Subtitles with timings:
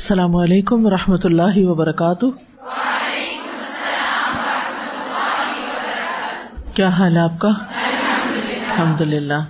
[0.00, 2.26] السلام علیکم و رحمۃ اللہ وبرکاتہ۔
[6.74, 9.40] کیا حال آپ کا؟ الحمد للہ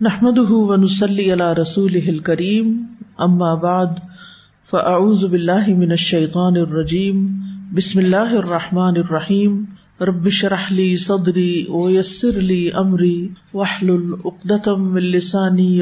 [0.00, 2.86] نحمد ونسلی علی رسول کریم
[3.18, 3.86] اما بعد،
[4.70, 7.28] فاعوذ باللہ من الشیطان الرجیم۔
[7.74, 9.64] بسم اللہ الرحمن الرحیم۔
[10.00, 15.80] رب شرح لی صدری ویسر لی امری۔ واحلل عقدۃ من لسانی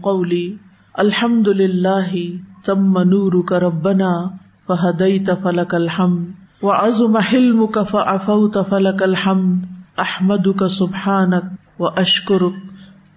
[0.00, 0.56] قولی۔
[0.94, 2.14] الحمد للہ
[2.64, 4.10] تم نورك ربنا
[4.68, 9.64] فهديت فلك الحمد وعظم حلمك فعفوت فلك الحمد
[9.98, 12.62] احمدك سبحانك واشكرك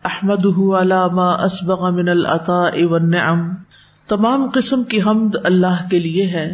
[0.04, 3.48] احمده على ما اسبغ من العطاء والنعم
[4.08, 6.46] تمام قسم کی حمد اللہ کے لیے ہے۔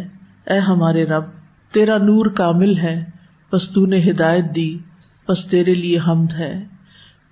[0.50, 1.24] اے ہمارے رب،
[1.72, 2.96] تیرا نور کامل ہے
[3.52, 4.78] بس تو نے ہدایت دی
[5.28, 6.54] بس تیرے لیے حمد ہے۔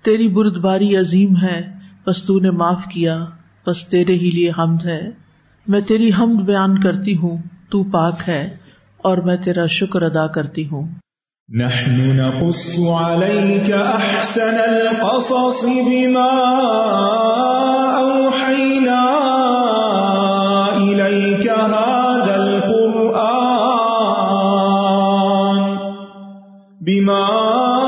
[0.01, 1.59] تیری بردباری عظیم ہے
[2.07, 3.19] بس تو نے معاف کیا
[3.67, 5.01] بس تیرے ہی لیے حمد ہے۔
[5.67, 7.37] میں تیری حمد بیان کرتی ہوں،
[7.71, 8.57] تو پاک ہے،
[8.97, 10.87] اور میں تیرا شکر ادا کرتی ہوں۔
[11.49, 16.29] نحن نقص عليك أحسن القصص بما
[17.97, 19.03] أوحينا
[20.77, 23.13] إليك هذا القرآن
[26.81, 27.82] بما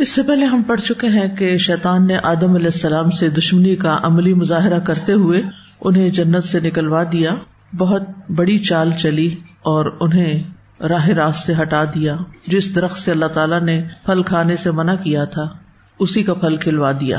[0.00, 3.76] اس سے پہلے ہم پڑھ چکے ہیں کہ شیطان نے آدم علیہ السلام سے دشمنی
[3.76, 5.40] کا عملی مظاہرہ کرتے ہوئے
[5.80, 7.34] انہیں جنت سے نکلوا دیا،
[7.78, 8.02] بہت
[8.36, 9.28] بڑی چال چلی
[9.62, 10.42] اور انہیں
[10.82, 12.16] راہ راست سے ہٹا دیا،
[12.46, 15.46] جس درخت سے اللہ تعالیٰ نے پھل کھانے سے منع کیا تھا،
[15.98, 17.18] اسی کا پھل کھلوا دیا،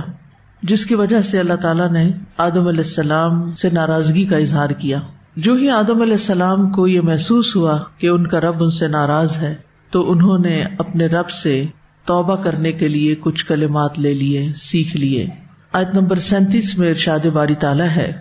[0.64, 5.00] جس کی وجہ سے اللہ تعالیٰ نے آدم علیہ السلام سے ناراضگی کا اظہار کیا۔
[5.36, 8.88] جو ہی آدم علیہ السلام کو یہ محسوس ہوا کہ ان کا رب ان سے
[8.88, 9.54] ناراض ہے،
[9.92, 11.66] تو انہوں نے اپنے رب سے
[12.12, 15.28] توبہ کرنے کے لیے کچھ کلمات لے لیے سیکھ لیے۔
[15.74, 18.12] آیت نمبر سینتیس میں ارشاد باری تعالیٰ ہے۔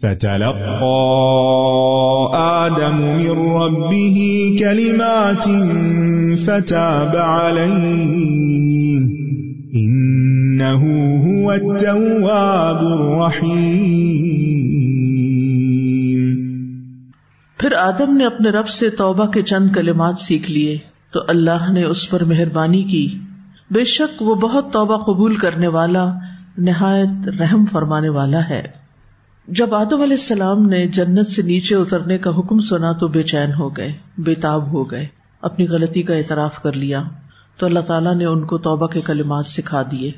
[0.00, 0.90] فتلقى
[2.36, 4.24] آدم من ربه
[4.58, 5.48] كلمات
[6.44, 7.94] فتاب عليه
[9.76, 10.82] إنه
[11.24, 13.84] هو التواب الرحيم۔
[17.58, 21.84] پھر آدم نے اپنے رب سے توبہ کے چند کلمات سیکھ لیے۔ تو اللہ نے
[21.84, 23.18] اس پر مہربانی کی۔
[23.70, 26.14] بے شک وہ بہت توبہ قبول کرنے والا،
[26.58, 28.62] نہایت رحم فرمانے والا ہے۔
[29.48, 33.52] جب آدم علیہ السلام نے جنت سے نیچے اترنے کا حکم سنا تو بے چین
[33.54, 35.06] ہو گئے بےتاب ہو گئے،
[35.42, 37.02] اپنی غلطی کا اعتراف کر لیا۔
[37.58, 40.12] تو اللہ تعالیٰ نے ان کو توبہ کے کلمات سکھا دیے۔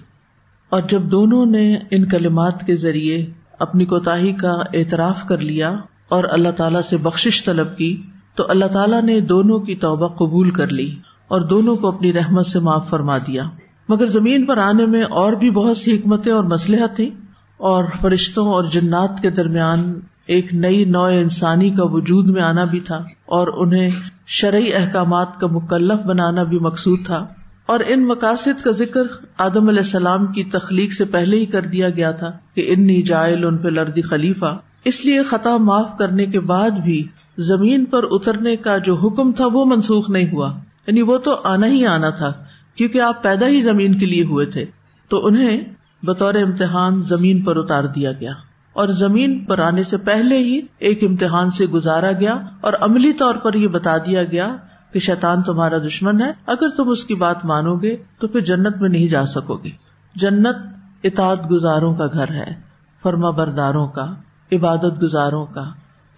[0.69, 3.27] اور جب دونوں نے ان کلمات کے ذریعے
[3.59, 5.77] اپنی کوتاہی کا اعتراف کر لیا
[6.09, 8.03] اور اللہ تعالیٰ سے بخش طلب کی
[8.37, 10.95] تو اللہ تعالیٰ نے دونوں کی توبہ قبول کر لی
[11.29, 13.43] اور دونوں کو اپنی رحمت سے معاف فرما دیا۔
[13.89, 17.11] مگر زمین پر آنے میں اور بھی بہت سی حکمتیں اور مسلح تھیں
[17.57, 22.81] اور فرشتوں اور جنات کے درمیان ایک نئی نو انسانی کا وجود میں آنا بھی
[22.81, 22.97] تھا
[23.27, 23.89] اور انہیں
[24.27, 27.27] شرعی احکامات کا مکلف بنانا بھی مقصود تھا۔
[27.67, 29.03] اور ان مقاصد کا ذکر
[29.39, 33.45] آدم علیہ السلام کی تخلیق سے پہلے ہی کر دیا گیا تھا کہ انی جائل
[33.45, 37.07] ان پہ لردی خلیفہ۔ اس لیے خطا معاف کرنے کے بعد بھی
[37.39, 40.53] زمین پر اترنے کا جو حکم تھا وہ منسوخ نہیں ہوا۔
[40.87, 42.33] یعنی وہ تو آنا ہی آنا تھا،
[42.75, 44.65] کیونکہ آپ پیدا ہی زمین کے لیے ہوئے تھے۔
[45.09, 45.61] تو انہیں
[46.03, 48.33] بطور امتحان زمین پر اتار دیا گیا۔
[48.73, 53.35] اور زمین پر آنے سے پہلے ہی ایک امتحان سے گزارا گیا۔ اور عملی طور
[53.35, 54.57] پر یہ بتا دیا گیا
[54.93, 58.77] کہ شیطان تمہارا دشمن ہے۔ اگر تم اس کی بات مانو گے تو پھر جنت
[58.77, 59.71] میں نہیں جا سکو گے۔
[60.15, 60.57] جنت
[61.05, 62.55] اطاعت گزاروں کا گھر ہے،
[63.03, 64.15] فرما برداروں کا،
[64.53, 65.65] عبادت گزاروں کا،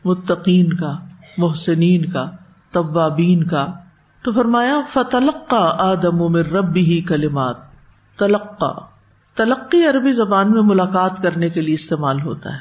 [0.05, 0.99] متقین کا۔
[1.37, 2.31] محسنین کا
[2.73, 3.67] طبابین کا۔
[4.23, 7.57] تو فرمایا فتلقا آدم میں ربی ہی کلمات۔
[8.19, 8.87] تلقا
[9.35, 12.61] تلقی عربی زبان میں ملاقات کرنے کے لیے استعمال ہوتا ہے۔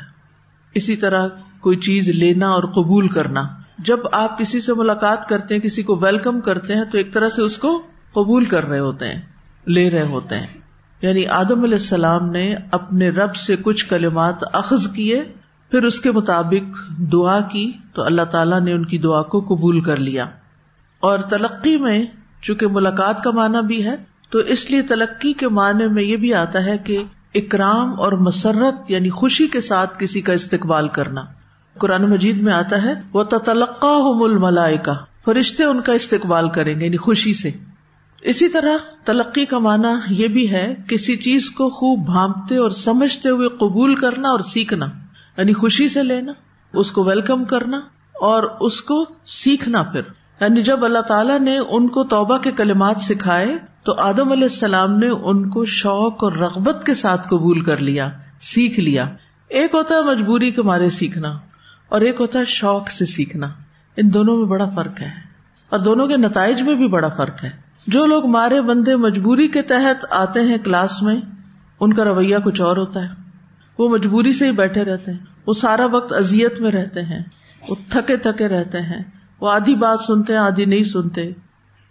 [0.73, 1.27] اسی طرح
[1.59, 3.41] کوئی چیز لینا اور قبول کرنا۔
[3.79, 7.29] جب آپ کسی سے ملاقات کرتے ہیں، کسی کو ویلکم کرتے ہیں، تو ایک طرح
[7.29, 7.81] سے اس کو
[8.11, 9.21] قبول کر رہے ہوتے ہیں،
[9.67, 10.47] لے رہے ہوتے ہیں۔
[11.01, 15.23] یعنی آدم علیہ السلام نے اپنے رب سے کچھ کلمات اخذ کیے
[15.71, 19.81] پھر اس کے مطابق دعا کی تو اللہ تعالیٰ نے ان کی دعا کو قبول
[19.81, 20.25] کر لیا۔
[20.99, 22.05] اور تلقی میں
[22.41, 23.95] چونکہ ملاقات کا معنی بھی ہے،
[24.29, 27.03] تو اس لیے تلقی کے معنی میں یہ بھی آتا ہے کہ
[27.35, 31.21] اکرام اور مسرت یعنی خوشی کے ساتھ کسی کا استقبال کرنا۔
[31.77, 34.93] قرآن مجید میں آتا ہے وہ تلقا مل ملائے کا
[35.25, 37.51] فرشتے ان کا استقبال کریں گے یعنی خوشی سے۔
[38.21, 43.29] اسی طرح تلقی کا معنی یہ بھی ہے، کسی چیز کو خوب بھانپتے اور سمجھتے
[43.29, 44.85] ہوئے قبول کرنا اور سیکھنا۔
[45.37, 46.31] یعنی خوشی سے لینا،
[46.73, 47.77] اس کو ویلکم کرنا
[48.13, 50.01] اور اس کو سیکھنا پھر۔
[50.41, 54.97] یعنی جب اللہ تعالیٰ نے ان کو توبہ کے کلمات سکھائے، تو آدم علیہ السلام
[54.97, 58.09] نے ان کو شوق اور رغبت کے ساتھ قبول کر لیا،
[58.41, 59.09] سیکھ لیا۔
[59.47, 61.39] ایک ہوتا ہے مجبوری کے مارے سیکھنا
[61.89, 63.47] اور ایک ہوتا ہے شوق سے سیکھنا۔
[63.97, 65.09] ان دونوں میں بڑا فرق ہے۔
[65.69, 67.49] اور دونوں کے نتائج میں بھی بڑا فرق ہے۔
[67.87, 71.21] جو لوگ مارے بندے مجبوری کے تحت آتے ہیں کلاس میں،
[71.79, 73.26] ان کا رویہ کچھ اور ہوتا ہے۔
[73.79, 77.24] وہ مجبوری سے ہی بیٹھے رہتے ہیں۔ وہ سارا وقت ازیت میں رہتے ہیں۔
[77.69, 79.03] وہ تھکے تھکے رہتے ہیں۔
[79.41, 81.31] وہ آدھی بات سنتے ہیں، آدھی نہیں سنتے۔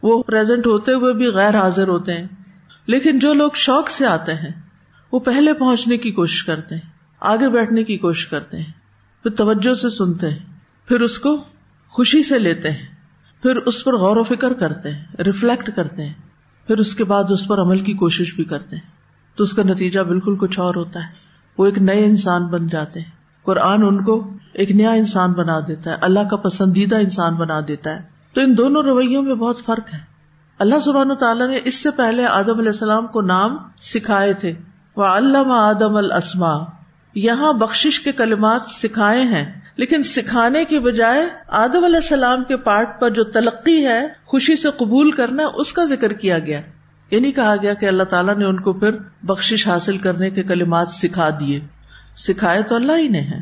[0.03, 2.27] وہ پرزینٹ ہوتے ہوئے بھی غیر حاضر ہوتے ہیں۔
[2.87, 4.50] لیکن جو لوگ شوق سے آتے ہیں،
[5.12, 6.91] وہ پہلے پہنچنے کی کوشش کرتے ہیں،
[7.21, 8.73] آگے بیٹھنے کی کوشش کرتے ہیں۔
[9.23, 10.39] پھر توجہ سے سنتے ہیں۔
[10.89, 11.44] پھر اس کو
[11.89, 12.87] خوشی سے لیتے ہیں۔
[13.43, 16.15] پھر اس پر غور و فکر کرتے ہیں ریفلیکٹ کرتے ہیں۔
[16.67, 18.91] پھر اس کے بعد اس پر عمل کی کوشش بھی کرتے ہیں۔
[19.37, 21.25] تو اس کا نتیجہ بالکل کچھ اور ہوتا ہے۔
[21.58, 23.11] وہ ایک نئے انسان بن جاتے ہیں۔
[23.44, 27.91] قرآن ان کو ایک نیا انسان بنا دیتا ہے۔ اللہ کا پسندیدہ انسان بنا دیتا
[27.91, 28.03] ہے۔
[28.35, 29.99] تو ان دونوں رویوں میں بہت فرق ہے۔
[30.58, 34.53] اللہ سبحان تعالیٰ نے اس سے پہلے آدم علیہ السلام کو نام سکھائے تھے۔
[34.97, 36.64] وہ علامہ آدم السما
[37.14, 43.00] یہاں بخش کے کلمات سکھائے ہیں۔ لیکن سکھانے کی بجائے آدم علیہ السلام کے پارٹ
[43.00, 46.61] پر جو تلقی ہے، خوشی سے قبول کرنا، اس کا ذکر کیا گیا۔
[47.11, 48.91] یہ نہیں کہا گیا کہ اللہ تعالیٰ نے ان کو پھر
[49.23, 51.61] بخش حاصل کرنے کے کلمات سکھا دیے۔
[52.17, 53.38] سکھائے تو اللہ ہی نے ہے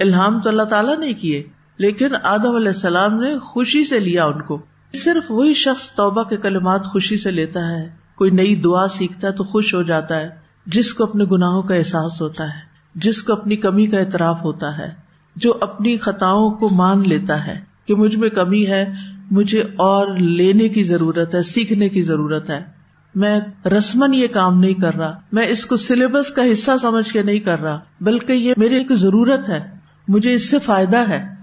[0.00, 1.42] الحام تو اللہ تعالیٰ نے کیے۔
[1.76, 4.62] لیکن آدم علیہ السلام نے خوشی سے لیا ان کو۔
[4.94, 9.32] صرف وہی شخص توبہ کے کلمات خوشی سے لیتا ہے۔ کوئی نئی دعا سیکھتا ہے
[9.32, 10.28] تو خوش ہو جاتا ہے۔
[10.66, 12.60] جس کو اپنے گناہوں کا احساس ہوتا ہے۔
[12.94, 14.88] جس کو اپنی کمی کا اعتراف ہوتا ہے۔
[15.36, 18.92] جو اپنی خطاؤں کو مان لیتا ہے کہ مجھ میں کمی ہے،
[19.30, 22.81] مجھے اور لینے کی ضرورت ہے، سیکھنے کی ضرورت ہے۔
[23.14, 27.22] میں رسمن یہ کام نہیں کر رہا، میں اس کو سلیبس کا حصہ سمجھ کے
[27.22, 29.60] نہیں کر رہا، بلکہ یہ میری ایک ضرورت ہے،
[30.08, 31.34] مجھے اس سے فائدہ ہے،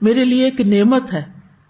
[0.00, 1.22] میرے لیے ایک نعمت ہے،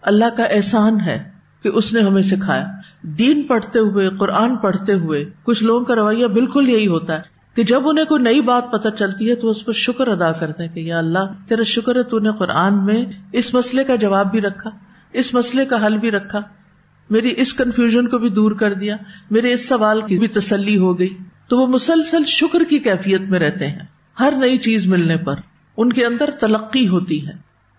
[0.03, 1.31] اللہ کا احسان ہے
[1.63, 2.67] کہ اس نے ہمیں سکھایا۔
[3.03, 7.63] دین پڑھتے ہوئے، قرآن پڑھتے ہوئے کچھ لوگوں کا رویہ بالکل یہی ہوتا ہے کہ
[7.63, 10.71] جب انہیں کوئی نئی بات پتہ چلتی ہے تو اس پر شکر ادا کرتے ہیں
[10.71, 14.41] کہ یا اللہ، تیرا شکر ہے تو نے قرآن میں اس مسئلے کا جواب بھی
[14.41, 14.71] رکھا،
[15.13, 16.41] اس مسئلے کا حل بھی رکھا۔
[17.11, 18.97] میری اس کنفیوژن کو بھی دور کر دیا،
[19.31, 21.17] میرے اس سوال کی بھی تسلی ہو گئی۔
[21.49, 23.79] تو وہ مسلسل شکر کی کیفیت میں رہتے ہیں،
[24.21, 25.35] ہر نئی چیز ملنے پر۔
[25.77, 27.33] ان کے اندر تلقی ہوتی ہے۔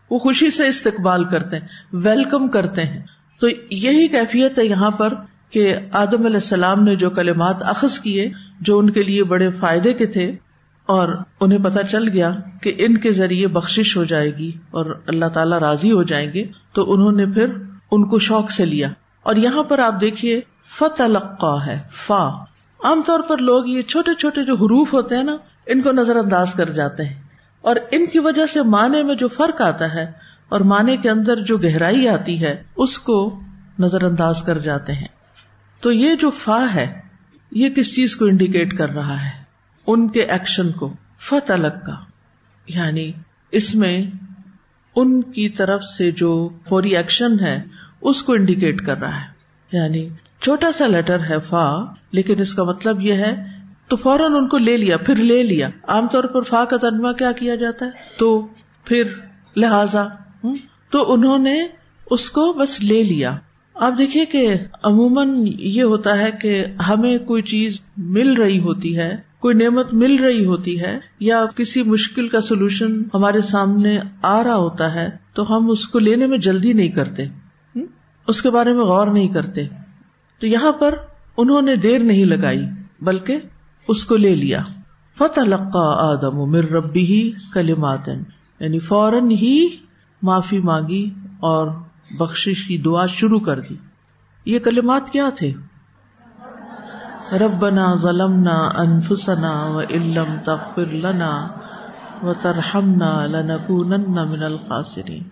[0.09, 3.01] وہ خوشی سے استقبال کرتے ہیں ویلکم کرتے ہیں۔
[3.39, 5.13] تو یہی کیفیت ہے یہاں پر
[5.49, 9.93] کہ آدم علیہ السلام نے جو کلمات اخذ کیے، جو ان کے لیے بڑے فائدے
[9.93, 10.31] کے تھے،
[10.85, 15.25] اور انہیں پتا چل گیا کہ ان کے ذریعے بخش ہو جائے گی اور اللہ
[15.25, 17.45] تعالی راضی ہو جائیں گے، تو انہوں نے پھر
[17.91, 18.89] ان کو شوق سے لیا۔
[19.23, 22.29] اور یہاں پر آپ دیکھیے، فتلقا ہے، فا۔
[22.83, 26.15] عام طور پر لوگ یہ چھوٹے چھوٹے جو حروف ہوتے ہیں نا، ان کو نظر
[26.15, 27.23] انداز کر جاتے ہیں۔
[27.61, 30.11] اور ان کی وجہ سے معنی میں جو فرق آتا ہے
[30.49, 33.39] اور معنی کے اندر جو گہرائی آتی ہے، اس کو
[33.79, 35.07] نظر انداز کر جاتے ہیں۔
[35.81, 37.01] تو یہ جو فا ہے،
[37.51, 39.41] یہ کس چیز کو انڈیکیٹ کر رہا ہے؟
[39.87, 41.95] ان کے ایکشن کو فت الگ کا
[42.67, 43.11] یعنی
[43.51, 44.03] اس میں
[44.95, 47.63] ان کی طرف سے جو فوری ایکشن ہے
[48.01, 49.41] اس کو انڈیکیٹ کر رہا ہے۔
[49.71, 50.09] یعنی
[50.41, 51.75] چھوٹا سا لیٹر ہے فا
[52.11, 53.43] لیکن اس کا مطلب یہ ہے،
[53.87, 57.11] تو فوراً ان کو لے لیا، پھر لے لیا۔ عام طور پر فا کا ترجمہ
[57.11, 58.47] کیا کیا جاتا ہے؟ تو
[58.85, 59.03] پھر
[59.55, 60.07] لہذا
[60.89, 61.67] تو انہوں نے
[62.11, 63.37] اس کو بس لے لیا۔
[63.73, 64.53] آپ دیکھیے کہ
[64.83, 70.15] عموماً یہ ہوتا ہے کہ ہمیں کوئی چیز مل رہی ہوتی ہے، کوئی نعمت مل
[70.15, 75.57] رہی ہوتی ہے، یا کسی مشکل کا سولوشن ہمارے سامنے آ رہا ہوتا ہے، تو
[75.57, 77.25] ہم اس کو لینے میں جلدی نہیں کرتے۔
[78.31, 79.67] اس کے بارے میں غور نہیں کرتے۔
[80.39, 80.95] تو یہاں پر
[81.37, 82.65] انہوں نے دیر نہیں لگائی،
[83.01, 83.39] بلکہ
[83.87, 84.59] اس کو لے لیا۔
[85.17, 88.07] فتح لقا آدم مر ربی ہی کلمات
[88.59, 89.69] یعنی فوراً ہی
[90.21, 91.67] معافی مانگی اور
[92.19, 93.75] بخش کی دعا شروع کر دی۔
[94.45, 95.53] یہ کلمات کیا تھے؟
[97.31, 101.47] ربنا ظلمنا انفسنا و علم تغفر لنا
[102.23, 105.23] و ترحمنا لنکونن من الخاسرین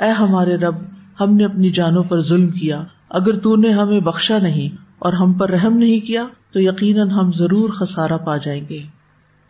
[0.00, 4.38] اے ہمارے رب ہم نے اپنی جانوں پر ظلم کیا۔ اگر تو نے ہمیں بخشا
[4.38, 8.82] نہیں اور ہم پر رحم نہیں کیا، تو یقیناً ہم ضرور خسارا پا جائیں گے۔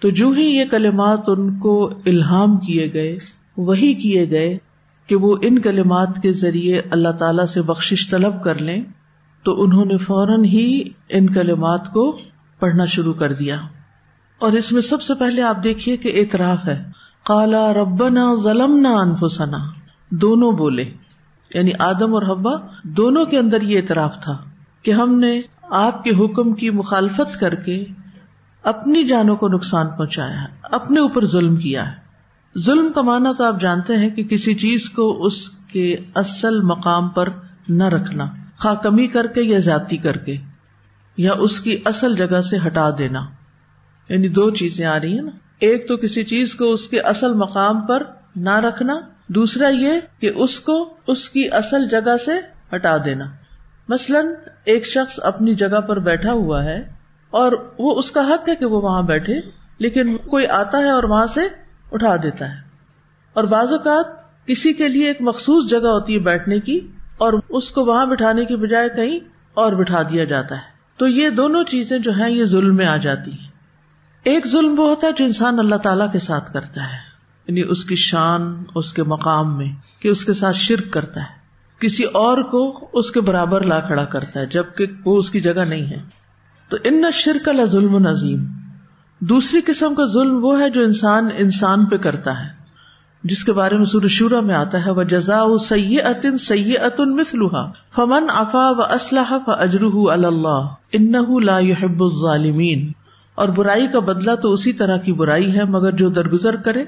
[0.01, 3.19] تو جو ہی یہ کلمات ان کو الہام کیے گئے،
[3.57, 4.59] وہی کیے گئے
[5.07, 8.85] کہ وہ ان کلمات کے ذریعے اللہ تعالی سے بخش طلب کر لیں،
[9.43, 12.19] تو انہوں نے فوراً ہی ان کلمات کو
[12.59, 13.57] پڑھنا شروع کر دیا۔
[14.39, 16.85] اور اس میں سب سے پہلے آپ دیکھیے کہ اعتراف ہے۔
[17.25, 19.59] کالا ربنا ظلم نہ انفسنا۔
[20.11, 20.85] دونوں بولے۔
[21.55, 22.53] یعنی آدم اور حبا
[22.83, 24.39] دونوں کے اندر یہ اعتراف تھا
[24.83, 27.85] کہ ہم نے آپ کے حکم کی مخالفت کر کے
[28.63, 32.11] اپنی جانوں کو نقصان پہنچایا ہے، اپنے اوپر ظلم کیا ہے۔
[32.59, 37.09] ظلم کا مانا تو آپ جانتے ہیں کہ کسی چیز کو اس کے اصل مقام
[37.09, 37.29] پر
[37.69, 38.27] نہ رکھنا
[38.57, 40.37] خا کمی کر کے یا زیادتی کر کے،
[41.17, 43.21] یا اس کی اصل جگہ سے ہٹا دینا۔
[44.09, 47.35] یعنی دو چیزیں آ رہی ہیں نا۔ ایک تو کسی چیز کو اس کے اصل
[47.35, 48.03] مقام پر
[48.37, 49.01] نہ رکھنا
[49.35, 52.33] دوسرا یہ کہ اس کو اس کی اصل جگہ سے
[52.75, 53.25] ہٹا دینا۔
[53.89, 54.27] مثلاً
[54.65, 56.93] ایک شخص اپنی جگہ پر بیٹھا ہوا ہے
[57.31, 59.41] اور وہ اس کا حق ہے کہ وہ وہاں بیٹھے،
[59.79, 61.41] لیکن کوئی آتا ہے اور وہاں سے
[61.93, 62.57] اٹھا دیتا ہے۔
[63.33, 64.07] اور بعض اوقات
[64.47, 66.81] کسی کے لیے ایک مخصوص جگہ ہوتی ہے بیٹھنے کی
[67.19, 69.21] اور اس کو وہاں بٹھانے کی بجائے کہیں
[69.55, 72.97] اور بٹھا دیا جاتا ہے۔ تو یہ دونوں چیزیں جو ہیں یہ ظلم میں آ
[72.97, 73.49] جاتی ہیں۔
[74.25, 77.10] ایک ظلم وہ ہوتا ہے جو انسان اللہ تعالی کے ساتھ کرتا ہے۔
[77.49, 81.41] یعنی اس کی شان، اس کے مقام میں، کہ اس کے ساتھ شرک کرتا ہے۔
[81.81, 85.65] کسی اور کو اس کے برابر لا کھڑا کرتا ہے، جبکہ وہ اس کی جگہ
[85.69, 86.03] نہیں ہے۔
[86.69, 88.45] تو ان شرک اللہ ظلم نظیم
[89.19, 92.61] دوسری قسم کا ظلم وہ ہے جو انسان انسان پہ کرتا ہے،
[93.25, 97.17] جس کے بارے میں سور شورا میں آتا ہے وہ جزا سی اتن سی اتن
[97.17, 101.13] مسلوحا فمن افا و اسلح ف اجرح اللہ ان
[101.45, 102.93] لا يحب الظالمین
[103.35, 106.85] اور برائی کا بدلا تو اسی طرح کی برائی ہے، مگر جو درگزر کرے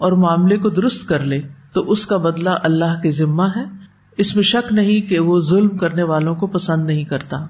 [0.00, 1.42] اور معاملے کو درست کر لے
[1.72, 3.64] تو اس کا بدلا اللہ کے ذمہ ہے۔
[4.16, 7.46] اس میں شک نہیں کہ وہ ظلم کرنے والوں کو پسند نہیں کرتا۔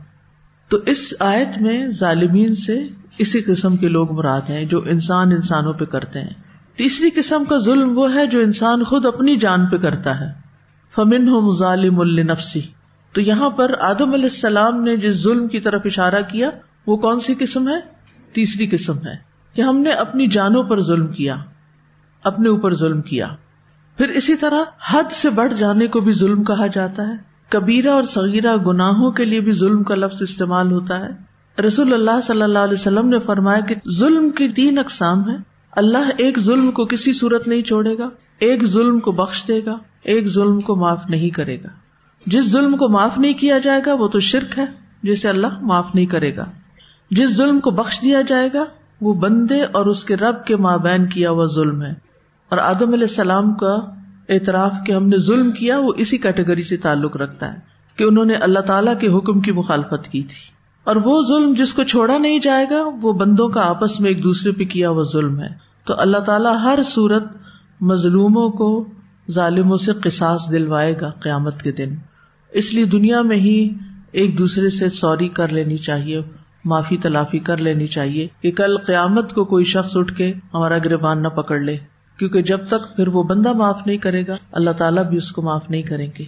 [0.69, 2.85] تو اس آیت میں ظالمین سے
[3.19, 6.35] اسی قسم کے لوگ مراد ہیں جو انسان انسانوں پہ کرتے ہیں۔
[6.77, 10.33] تیسری قسم کا ظلم وہ ہے جو انسان خود اپنی جان پہ کرتا ہے۔
[10.95, 12.61] فمن ہو مظالم النفسی
[13.13, 16.51] تو یہاں پر آدم علیہ السلام نے جس ظلم کی طرف اشارہ کیا،
[16.87, 17.81] وہ کون سی قسم ہے؟
[18.33, 19.17] تیسری قسم ہے
[19.55, 21.37] کہ ہم نے اپنی جانوں پر ظلم کیا۔
[22.23, 23.29] اپنے اوپر ظلم کیا۔
[23.97, 24.59] پھر اسی طرح
[24.91, 27.15] حد سے بڑھ جانے کو بھی ظلم کہا جاتا ہے۔
[27.49, 31.31] کبیرہ اور سغیرہ گناہوں کے لیے بھی ظلم کا لفظ استعمال ہوتا ہے۔
[31.63, 35.37] رسول اللہ صلی اللہ علیہ وسلم نے فرمایا کہ ظلم کی تین اقسام ہے
[35.71, 38.09] اللہ ایک ظلم کو کسی صورت نہیں چھوڑے گا،
[38.39, 41.69] ایک ظلم کو بخش دے گا، ایک ظلم کو معاف نہیں کرے گا۔
[42.27, 44.65] جس ظلم کو معاف نہیں کیا جائے گا، وہ تو شرک ہے،
[45.03, 46.45] جسے اللہ معاف نہیں کرے گا۔
[47.11, 48.65] جس ظلم کو بخش دیا جائے گا،
[49.01, 52.10] وہ بندے اور اس کے رب کے مابین کیا ہوا ظلم ہے۔
[52.51, 53.77] اور آدم علیہ السلام کا
[54.29, 57.59] اعتراف کہ ہم نے ظلم کیا، وہ اسی کیٹیگری سے تعلق رکھتا ہے
[57.97, 61.75] کہ انہوں نے اللہ تعالیٰ کے حکم کی مخالفت کی تھی۔ اور وہ ظلم جس
[61.75, 65.03] کو چھوڑا نہیں جائے گا، وہ بندوں کا آپس میں ایک دوسرے پہ کیا ہوا
[65.13, 65.49] ظلم ہے۔
[65.85, 67.25] تو اللہ تعالیٰ ہر صورت
[67.81, 68.89] مظلوموں کو،
[69.31, 71.95] ظالموں سے قساس دلوائے گا قیامت کے دن۔
[72.53, 73.75] اس لیے دنیا میں ہی
[74.13, 76.23] ایک دوسرے سے سوری کر لینی چاہیے،
[76.65, 81.23] معافی تلافی کر لینی چاہیے کہ کل قیامت کو کوئی شخص اٹھ کے ہمارا گربان
[81.23, 81.77] نہ پکڑ لے۔
[82.21, 85.43] کیونکہ جب تک پھر وہ بندہ معاف نہیں کرے گا، اللہ تعالیٰ بھی اس کو
[85.43, 86.25] معاف نہیں کریں گے۔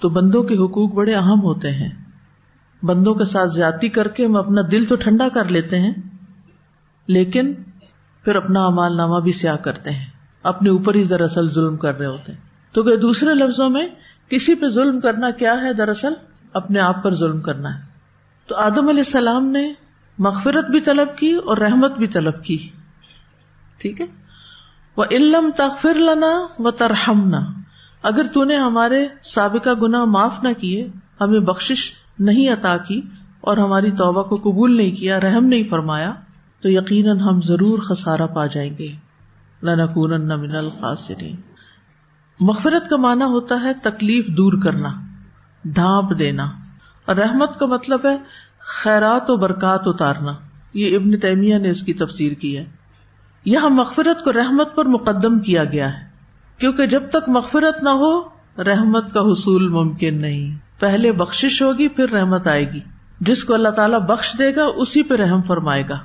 [0.00, 1.88] تو بندوں کے حقوق بڑے اہم ہوتے ہیں۔
[2.82, 5.92] بندوں کے ساتھ زیادتی کر کے ہم اپنا دل تو ٹھنڈا کر لیتے ہیں،
[7.06, 7.52] لیکن
[8.24, 10.06] پھر اپنا امال نامہ بھی سیاہ کرتے ہیں۔
[10.42, 12.40] اپنے اوپر ہی دراصل ظلم کر رہے ہوتے ہیں۔
[12.72, 13.88] تو کہ دوسرے لفظوں میں،
[14.28, 16.12] کسی پہ ظلم کرنا کیا ہے دراصل؟
[16.52, 17.82] اپنے آپ پر ظلم کرنا۔ ہے
[18.46, 19.72] تو آدم علیہ السلام نے
[20.18, 22.68] مغفرت بھی طلب کی اور رحمت بھی طلب کی۔
[23.78, 24.21] ٹھیک ہے؟
[24.96, 27.40] وہ علم تخر لنا و ترہمنا
[28.02, 30.88] اگر تو نے ہمارے سابقہ گنا معاف نہ کیے،
[31.20, 33.00] ہمیں بخش نہیں عطا کی
[33.40, 36.12] اور ہماری توبہ کو قبول نہیں کیا، رحم نہیں فرمایا،
[36.62, 38.88] تو یقیناً ہم ضرور خسارا پا جائیں گے۔
[39.62, 41.36] لنکون من الخاسرین
[42.40, 44.88] مغفرت کا معنی ہوتا ہے تکلیف دور کرنا
[45.64, 46.50] ڈھانپ دینا۔
[47.06, 48.16] اور رحمت کا مطلب ہے
[48.58, 50.32] خیرات و برکات اتارنا۔
[50.74, 52.64] یہ ابن تیمیہ نے اس کی تفسیر کی ہے۔
[53.44, 56.08] یہاں مغفرت کو رحمت پر مقدم کیا گیا ہے۔
[56.58, 58.20] کیونکہ جب تک مغفرت نہ ہو،
[58.62, 62.80] رحمت کا حصول ممکن نہیں۔ پہلے بخش ہوگی، پھر رحمت آئے گی۔
[63.20, 65.98] جس کو اللہ تعالیٰ بخش دے گا، اسی پہ رحم فرمائے گا۔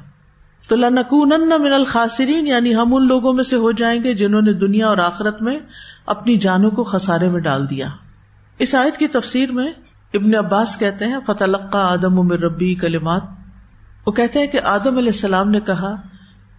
[0.67, 4.53] تو لنکون من الخاصرین یعنی ہم ان لوگوں میں سے ہو جائیں گے جنہوں نے
[4.53, 5.59] دنیا اور آخرت میں
[6.05, 7.87] اپنی جانوں کو خسارے میں ڈال دیا۔
[8.59, 9.71] اس آیت کی تفسیر میں
[10.13, 13.21] ابن عباس کہتے ہیں فتح آدم امر ربی کلمات۔
[14.05, 15.95] وہ کہتے ہیں کہ آدم علیہ السلام نے کہا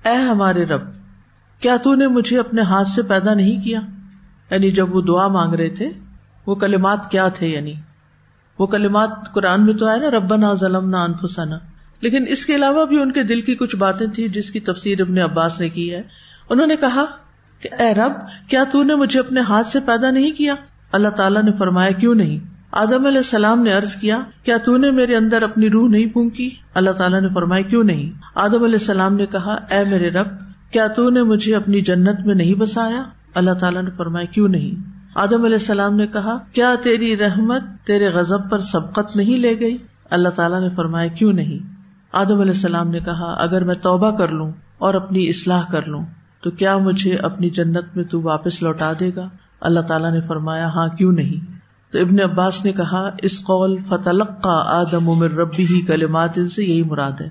[0.05, 0.81] اے ہمارے رب،
[1.61, 3.81] کیا تو نے مجھے اپنے ہاتھ سے پیدا نہیں کیا؟
[4.51, 5.91] یعنی جب وہ دعا مانگ رہے تھے،
[6.47, 7.73] وہ کلمات کیا تھے؟ یعنی
[8.59, 11.55] وہ کلمات قرآن میں تو آئے نا رب نہ ظلم نہ انفسانہ
[12.01, 15.01] لیکن اس کے علاوہ بھی ان کے دل کی کچھ باتیں تھی جس کی تفسیر
[15.01, 16.03] ابن عباس نے کی ہے۔
[16.51, 17.05] انہوں نے کہا
[17.61, 18.13] کہ اے رب،
[18.49, 20.55] کیا تو نے مجھے اپنے ہاتھ سے پیدا نہیں کیا؟
[20.93, 24.91] اللہ تعالیٰ نے فرمایا، کیوں نہیں؟ آدم علیہ السلام نے ارض کیا کیا تو نے
[24.91, 29.15] میرے اندر اپنی روح نہیں پھونکی؟ اللہ تعالیٰ نے فرمایا، کیوں نہیں؟ آدم علیہ السلام
[29.15, 30.27] نے کہا، اے میرے رب،
[30.71, 33.03] کیا تو نے مجھے اپنی جنت میں نہیں بسایا؟
[33.35, 34.83] اللہ تعالیٰ نے فرمایا، کیوں نہیں؟
[35.15, 39.79] آدم علیہ السلام نے کہا، کیا تیری رحمت تیرے غزب پر سبقت نہیں لے گئی؟
[40.11, 41.59] اللہ تعالیٰ نے فرمایا، کیوں نہیں؟
[42.13, 46.03] آدم علیہ السلام نے کہا، اگر میں توبہ کر لوں اور اپنی اصلاح کر لوں،
[46.41, 49.29] تو کیا مجھے اپنی جنت میں تو واپس لوٹا دے گا؟
[49.61, 51.58] اللہ تعالیٰ نے فرمایا ہاں کیوں نہیں؟
[51.91, 54.11] تو ابن عباس نے کہا، اس قول فتح
[54.43, 57.29] کا آدم عمر ربی ہی کلمات سے یہی مراد ہے۔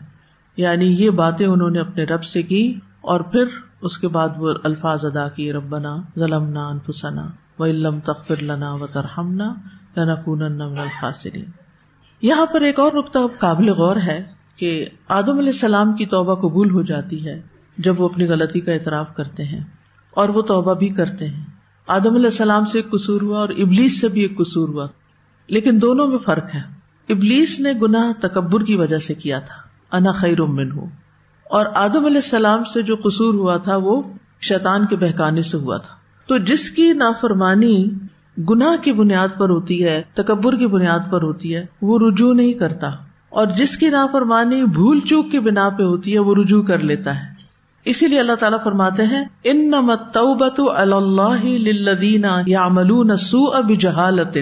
[0.58, 3.46] یعنی یہ باتیں انہوں نے اپنے رب سے کی اور پھر
[3.82, 7.28] اس کے بعد وہ الفاظ ادا کیے، ربنا ظلم انفسنا
[7.60, 9.54] و علم تخر لنا و ترہمنا
[9.98, 10.42] لنا کون
[12.22, 14.24] یہاں پر ایک اور نقطہ قابل غور ہے
[14.56, 17.42] کہ آدم علیہ السلام کی توبہ قبول ہو جاتی ہے
[17.78, 19.64] جب وہ اپنی غلطی کا اعتراف کرتے ہیں
[20.12, 21.46] اور وہ توبہ بھی کرتے ہیں۔
[21.88, 24.88] آدم علیہ السلام سے ایک قصور ہوا اور ابلیس سے بھی ایک قصور ہوا۔
[25.48, 26.60] لیکن دونوں میں فرق ہے۔
[27.10, 29.56] ابلیس نے گناہ تکبر کی وجہ سے کیا تھا۔
[29.98, 30.86] انا خیر من ہو
[31.44, 34.02] اور آدم علیہ السلام سے جو قصور ہوا تھا، وہ
[34.42, 35.96] شیطان کے بہکانے سے ہوا تھا۔
[36.28, 37.90] تو جس کی نافرمانی
[38.50, 42.54] گناہ کی بنیاد پر ہوتی ہے، تکبر کی بنیاد پر ہوتی ہے، وہ رجوع نہیں
[42.54, 42.88] کرتا۔
[43.30, 47.16] اور جس کی نافرمانی بھول چوک کی بنا پہ ہوتی ہے، وہ رجوع کر لیتا
[47.16, 47.37] ہے۔
[47.88, 50.18] اسی لیے اللہ تعالیٰ فرماتے ہیں ان نمت
[50.76, 51.46] اللہ
[52.46, 54.38] یا ملون سو اب جہالت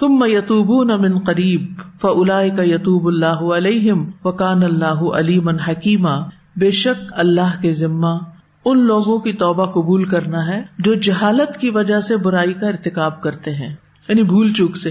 [0.00, 6.18] ثم یتوبون من قریب فاولئک یتوب اللہ علیہم، وکان اللہ علیما حکیما۔
[6.56, 8.18] بے شک اللہ کے ذمہ
[8.64, 13.22] ان لوگوں کی توبہ قبول کرنا ہے جو جہالت کی وجہ سے برائی کا ارتکاب
[13.22, 13.74] کرتے ہیں۔
[14.08, 14.90] یعنی بھول چوک سے۔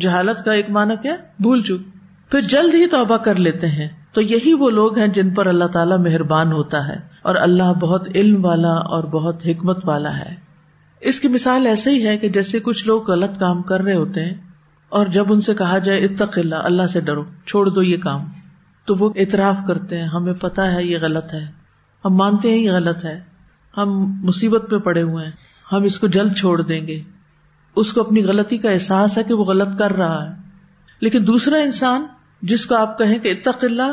[0.00, 1.80] جہالت کا ایک معنی کیا؟ بھول چوک۔
[2.30, 5.64] پھر جلد ہی توبہ کر لیتے ہیں۔ تو یہی وہ لوگ ہیں جن پر اللہ
[5.64, 10.34] تعالیٰ مہربان ہوتا ہے۔ اور اللہ بہت علم والا اور بہت حکمت والا ہے۔
[11.00, 14.24] اس کی مثال ایسے ہی ہے کہ جیسے کچھ لوگ غلط کام کر رہے ہوتے
[14.24, 14.34] ہیں
[14.88, 18.24] اور جب ان سے کہا جائے اتق اللہ اللہ سے ڈرو، چھوڑ دو یہ کام،
[18.84, 21.46] تو وہ اعتراف کرتے ہیں، ہمیں پتا ہے یہ غلط ہے،
[22.04, 23.20] ہم مانتے ہیں یہ غلط ہے،
[23.76, 23.88] ہم
[24.24, 25.32] مصیبت میں پڑے ہوئے ہیں،
[25.72, 27.02] ہم اس کو جلد چھوڑ دیں گے۔
[27.76, 30.34] اس کو اپنی غلطی کا احساس ہے کہ وہ غلط کر رہا ہے۔
[31.00, 32.06] لیکن دوسرا انسان
[32.42, 33.92] جس کو آپ کہیں کہ اتق اللہ،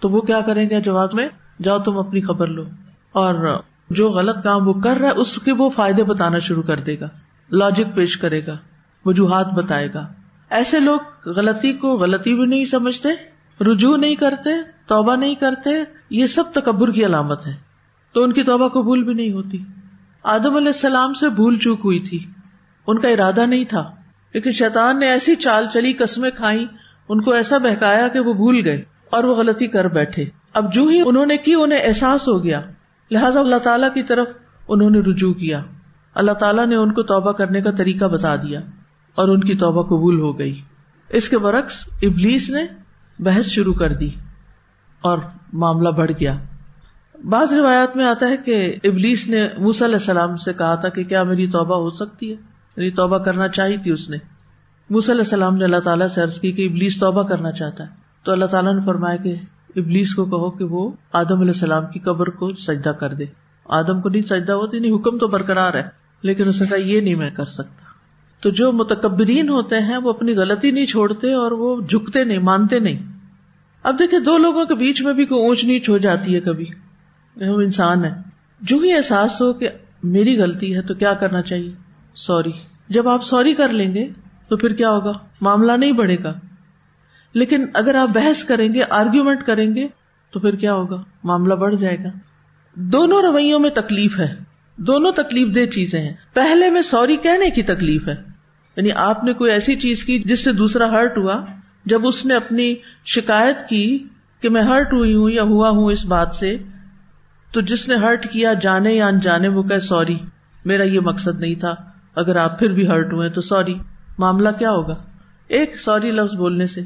[0.00, 1.28] تو وہ کیا کریں گے جواب میں؟
[1.62, 2.64] جاؤ تم اپنی خبر لو۔
[3.12, 6.76] اور جو غلط کام وہ کر رہا ہے، اس کے وہ فائدے بتانا شروع کر
[6.76, 7.08] دے گا۔
[7.50, 8.56] لاجک پیش کرے گا۔
[9.04, 10.06] وجوہات بتائے گا۔
[10.50, 13.08] ایسے لوگ غلطی کو غلطی بھی نہیں سمجھتے،
[13.64, 14.50] رجوع نہیں کرتے،
[14.86, 15.70] توبہ نہیں کرتے،
[16.10, 17.56] یہ سب تکبر کی علامت ہے۔
[18.12, 19.58] تو ان کی توبہ قبول بھی نہیں ہوتی۔
[20.22, 22.18] آدم علیہ السلام سے بھول چوک ہوئی تھی۔
[22.86, 23.90] ان کا ارادہ نہیں تھا۔
[24.34, 26.66] لیکن شیطان نے ایسی چال چلی، قسمیں کھائی
[27.08, 30.86] ان کو ایسا بہکایا کہ وہ بھول گئے اور وہ غلطی کر بیٹھے۔ اب جو
[30.86, 32.60] ہی انہوں نے کی، انہیں احساس ہو گیا۔
[33.10, 34.28] لہٰذا اللہ تعالیٰ کی طرف
[34.68, 35.62] انہوں نے رجوع کیا۔
[36.14, 38.60] اللہ تعالیٰ نے ان کو توبہ کرنے کا طریقہ بتا دیا
[39.14, 40.60] اور ان کی توبہ قبول ہو گئی۔
[41.08, 42.66] اس کے برعکس ابلیس نے
[43.18, 44.10] بحث شروع کر دی
[45.00, 45.18] اور
[45.52, 46.36] معاملہ بڑھ گیا۔
[47.28, 51.04] بعض روایات میں آتا ہے کہ ابلیس نے موسی علیہ السلام سے کہا تھا کہ
[51.04, 52.36] کیا میری توبہ ہو سکتی ہے؟
[52.76, 54.16] میری توبہ کرنا چاہی تھی اس نے۔
[54.90, 57.88] موسی علیہ السلام نے اللہ تعالیٰ سے عرض کی کہ ابلیس توبہ کرنا چاہتا ہے۔
[58.22, 59.34] تو اللہ تعالیٰ نے فرمایا کہ
[59.76, 63.24] ابلیس کو کہو کہ وہ آدم علیہ السلام کی قبر کو سجدہ کر دے۔
[63.64, 65.82] آدم کو نہیں سجدہ ہوتی، نہیں، حکم تو برقرار ہے،
[66.22, 67.84] لیکن اس نے کہا یہ نہیں میں کر سکتا۔
[68.40, 72.78] تو جو متکبرین ہوتے ہیں، وہ اپنی غلطی نہیں چھوڑتے اور وہ جھکتے نہیں، مانتے
[72.78, 73.12] نہیں۔
[73.82, 76.66] اب دیکھیں، دو لوگوں کے بیچ میں بھی کوئی اونچ نیچ ہو جاتی ہے کبھی۔
[77.36, 78.14] وہ انسان ہے
[78.60, 79.68] جو ہی احساس ہو کہ
[80.02, 81.72] میری غلطی ہے، تو کیا کرنا چاہیے؟
[82.14, 82.52] سوری۔
[82.88, 84.08] جب آپ سوری کر لیں گے،
[84.48, 86.34] تو پھر کیا ہوگا؟ معاملہ نہیں بڑھے گا۔
[87.34, 89.88] لیکن اگر آپ بحث کریں گے آرگیومنٹ کریں گے،
[90.30, 92.08] تو پھر کیا ہوگا؟ معاملہ بڑھ جائے گا۔
[92.74, 94.34] دونوں رویوں میں تکلیف ہے۔
[94.76, 98.16] دونوں تکلیف دہ چیزیں ہیں۔ پہلے میں سوری کہنے کی تکلیف ہے۔
[98.76, 101.44] یعنی آپ نے کوئی ایسی چیز کی جس سے دوسرا ہرٹ ہوا،
[101.84, 104.06] جب اس نے اپنی شکایت کی
[104.40, 106.56] کہ میں ہرٹ ہوئی ہوں یا ہوا ہوں اس بات سے،
[107.52, 110.18] تو جس نے ہرٹ کیا، جانے یا انجانے، وہ کہ سوری۔
[110.64, 111.74] میرا یہ مقصد نہیں تھا۔
[112.14, 113.74] اگر آپ پھر بھی ہرٹ ہوئے تو سوری۔
[114.18, 114.96] معاملہ کیا ہوگا؟
[115.48, 116.80] ایک سوری لفظ بولنے سے۔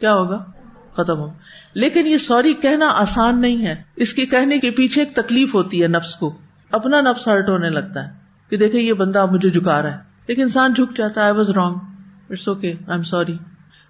[0.00, 0.44] کیا ہوگا؟
[0.96, 1.32] ختم ہو
[1.74, 5.82] لیکن یہ سوری کہنا آسان نہیں ہے۔ اس کے کہنے کے پیچھے ایک تکلیف ہوتی
[5.82, 6.38] ہے نفس کو۔
[6.72, 8.12] اپنا نفس ہرٹ ہونے لگتا ہے
[8.50, 11.50] کہ دیکھے یہ بندہ مجھے جھکا رہا ہے۔ لیکن انسان جھک جاتا ہے I was
[11.50, 11.74] wrong
[12.30, 13.36] it's okay I am sorry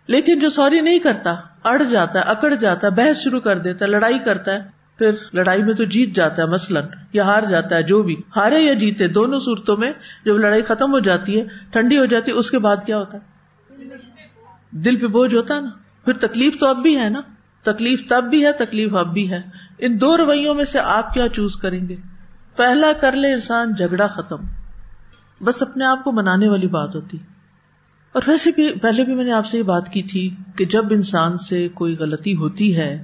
[0.06, 3.84] لیکن جو سوری نہیں کرتا، اڑ جاتا ہے، اکڑ جاتا ہے، بحث شروع کر دیتا
[3.84, 4.58] ہے، لڑائی کرتا ہے،
[4.98, 8.60] پھر لڑائی میں تو جیت جاتا ہے مثلاً، یا ہار جاتا ہے، جو بھی۔ ہارے
[8.60, 9.92] یا جیتے، دونوں صورتوں میں
[10.24, 13.18] جب لڑائی ختم ہو جاتی ہے، ٹھنڈی ہو جاتی ہے، اس کے بعد کیا ہوتا
[13.18, 13.22] ہے؟
[14.70, 17.20] دل پہ بوجھ ہوتا ہے نا۔ پھر تکلیف تو اب بھی ہے نا؟
[17.62, 19.42] تکلیف تب بھی ہے، تکلیف اب بھی ہے۔
[19.78, 21.96] ان دو رویوں میں سے آپ کیا چوز کریں گے؟
[22.56, 24.36] پہلا کر لے انسان، جھگڑا ختم۔
[25.44, 27.18] بس اپنے آپ کو منانے والی بات ہوتی۔
[28.12, 30.84] اور ویسے بھی پہلے بھی میں نے آپ سے یہ بات کی تھی کہ جب
[30.90, 33.02] انسان سے کوئی غلطی ہوتی ہے،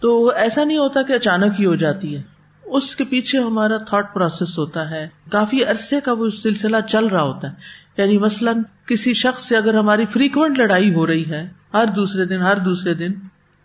[0.00, 2.22] تو ایسا نہیں ہوتا کہ اچانک ہی ہو جاتی ہے۔
[2.64, 7.22] اس کے پیچھے ہمارا تھاٹ پروسیس ہوتا ہے۔ کافی عرصے کا وہ سلسلہ چل رہا
[7.22, 7.54] ہوتا ہے۔
[7.96, 12.36] یعنی مثلاً کسی شخص سے اگر ہماری فریکوینٹ لڑائی ہو رہی ہے ہر دوسرے دن،
[12.36, 13.12] ہر دوسرے دن۔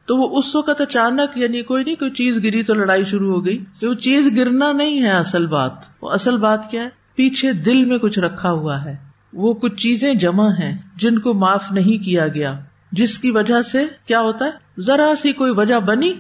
[0.06, 3.46] تو وہ اس وقت اچانک یعنی کوئی نہیں، کوئی چیز گری تو لڑائی شروع ہو
[3.46, 5.72] گئی۔ وہ چیز گرنا نہیں ہے اصل بات۔
[6.02, 8.96] وہ اصل بات کیا ہے؟ پیچھے دل میں کچھ رکھا ہوا ہے۔
[9.34, 12.60] وہ کچھ چیزیں جمع ہیں جن کو معاف نہیں کیا گیا۔
[12.92, 16.14] جس کی وجہ سے کیا ہوتا ہے؟ ذرا سی کوئی وجہ بنی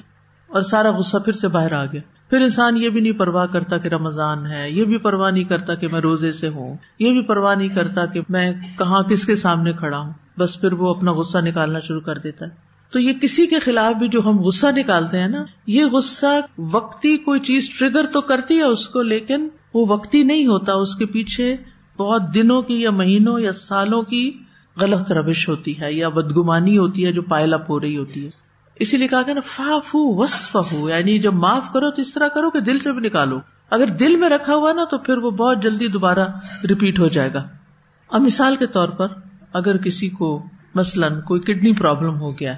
[0.47, 3.77] اور سارا غصہ پھر سے باہر آ گیا۔ پھر انسان یہ بھی نہیں پرواہ کرتا
[3.77, 7.21] کہ رمضان ہے، یہ بھی پرواہ نہیں کرتا کہ میں روزے سے ہوں، یہ بھی
[7.21, 11.11] پرواہ نہیں کرتا کہ میں کہاں، کس کے سامنے کھڑا ہوں۔ بس پھر وہ اپنا
[11.11, 14.67] غصہ نکالنا شروع کر دیتا ہے۔ تو یہ کسی کے خلاف بھی جو ہم غصہ
[14.75, 19.49] نکالتے ہیں نا، یہ غصہ وقتی کوئی چیز ٹریگر تو کرتی ہے اس کو، لیکن
[19.73, 21.55] وہ وقتی نہیں ہوتا۔ اس کے پیچھے
[21.97, 24.31] بہت دنوں کی یا مہینوں یا سالوں کی
[24.79, 28.29] غلط روش ہوتی ہے یا بدگمانی ہوتی ہے جو پائل اپ ہو رہی ہوتی ہے۔
[28.75, 32.27] اسی لیے کہا کہ نا فاف وسف ہو یعنی جب معاف کرو تو اس طرح
[32.27, 33.39] کرو کہ دل سے بھی نکالو۔
[33.69, 36.27] اگر دل میں رکھا ہوا نا تو پھر وہ بہت جلدی دوبارہ
[36.69, 37.47] ریپیٹ ہو جائے گا۔
[38.09, 39.07] اب مثال کے طور پر
[39.53, 40.43] اگر کسی کو
[40.75, 42.53] مثلاً کوئی کڈنی پرابلم ہو گیا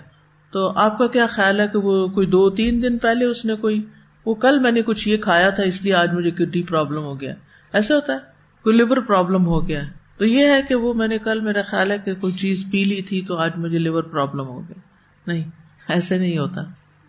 [0.51, 3.55] تو آپ کا کیا خیال ہے کہ وہ کوئی دو تین دن پہلے اس نے
[3.55, 3.85] کوئی
[4.25, 7.21] وہ کل میں نے کچھ یہ کھایا تھا، اس لیے آج مجھے کڈنی پرابلم ہو
[7.21, 7.33] گیا۔
[7.73, 8.17] ایسا ہوتا ہے؟
[8.63, 9.81] کوئی لیور پرابلم ہو گیا۔
[10.17, 12.83] تو یہ ہے کہ وہ میں نے کل میرا خیال ہے کہ کوئی چیز پی
[12.83, 14.79] لی تھی تو آج مجھے لیور پرابلم ہو گیا۔
[15.27, 15.43] نہیں،
[15.87, 16.61] ایسے نہیں ہوتا۔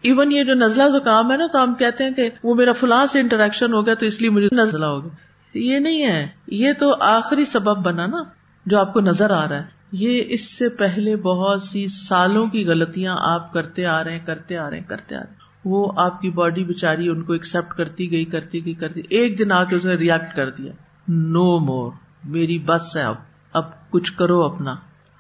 [0.03, 3.07] ایون یہ جو نزلہ زکام ہے نا، تو ہم کہتے ہیں کہ وہ میرا فلاں
[3.07, 5.11] سے انٹریکشن ہو گیا تو اس لیے مجھے نزلہ ہو گیا۔
[5.59, 8.23] یہ نہیں ہے۔ یہ تو آخری سبب بنا نا،
[8.67, 12.67] جو آپ کو نظر آ رہا ہے۔ یہ اس سے پہلے بہت سی سالوں کی
[12.67, 15.93] غلطیاں آپ کرتے آ رہے ہیں، کرتے آ رہے ہیں، کرتے آ رہے ہیں۔ وہ
[15.97, 19.65] آپ کی باڈی بےچاری ان کو ایکسپٹ کرتی گئی کرتی گئی، کرتی ایک دن آ
[19.65, 20.73] کے اس نے ریئیکٹ کر دیا۔
[21.09, 21.93] نو مور
[22.25, 23.15] میری بس ہے اب۔
[23.53, 24.75] اب کچھ کرو اپنا۔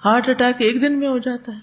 [0.04, 1.58] ہارٹ اٹیک ایک دن میں ہو جاتا ہے۔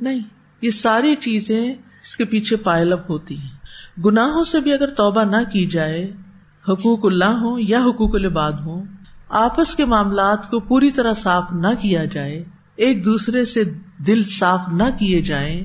[0.00, 0.20] نہیں،
[0.62, 3.60] یہ ساری چیزیں اس کے پیچھے پائل اپ ہوتی ہیں۔
[4.04, 6.12] گناہوں سے بھی اگر توبہ نہ کی جائے،
[6.68, 8.82] حقوق اللہ ہو یا حقوق العباد ہو
[9.30, 12.44] آپس کے معاملات کو پوری طرح صاف نہ کیا جائے،
[12.76, 13.64] ایک دوسرے سے
[14.06, 15.64] دل صاف نہ کیے جائیں،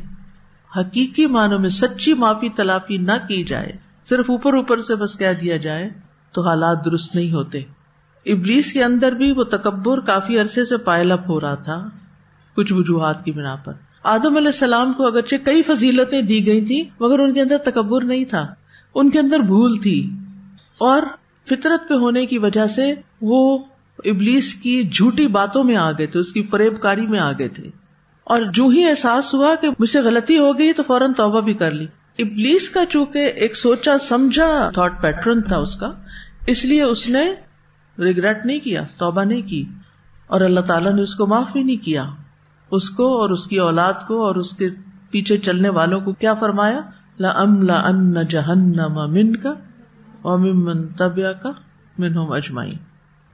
[0.80, 3.72] حقیقی معنوں میں سچی معافی تلافی نہ کی جائے،
[4.10, 5.90] صرف اوپر اوپر سے بس کہہ دیا جائے،
[6.32, 7.62] تو حالات درست نہیں ہوتے۔
[8.26, 11.90] ابلیس کے اندر بھی وہ تکبر کافی عرصے سے پائل اپ ہو رہا تھا،
[12.56, 13.74] کچھ وجوہات کی بنا پر۔
[14.04, 18.04] آدم علیہ السلام کو اگرچہ کئی فضیلتیں دی گئی تھی مگر ان کے اندر تکبر
[18.04, 18.46] نہیں تھا،
[18.96, 20.12] ان کے اندر بھول تھی۔
[20.78, 21.02] اور
[21.48, 23.58] فطرت پہ ہونے کی وجہ سے وہ
[24.06, 27.48] ابلیس کی جھوٹی باتوں میں آ گئے تھے، اس کی فریب کاری میں آ گئے
[27.48, 27.64] تھے۔
[28.24, 31.54] اور جو ہی احساس ہوا کہ مجھ سے غلطی ہو گئی تو فوراً توبہ بھی
[31.54, 31.86] کر لی۔
[32.20, 35.92] ابلیس کا چونکہ ایک سوچا سمجھا تھاٹ پیٹرن تھا اس کا،
[36.48, 37.34] اس لیے اس نے
[38.00, 39.66] ریگریٹ نہیں کیا، توبہ نہیں کی۔
[40.28, 42.06] اور اللہ تعالیٰ نے اس کو معاف بھی نہیں کیا۔
[42.72, 44.70] اس کو اور اس کی اولاد کو اور اس کے
[45.12, 46.82] پیچھے چلنے والوں کو کیا فرمایا؟
[47.20, 49.54] لا ام لا ان جہنم من کا
[50.34, 51.50] من طبیہ کا
[51.98, 52.74] منہم اجمائی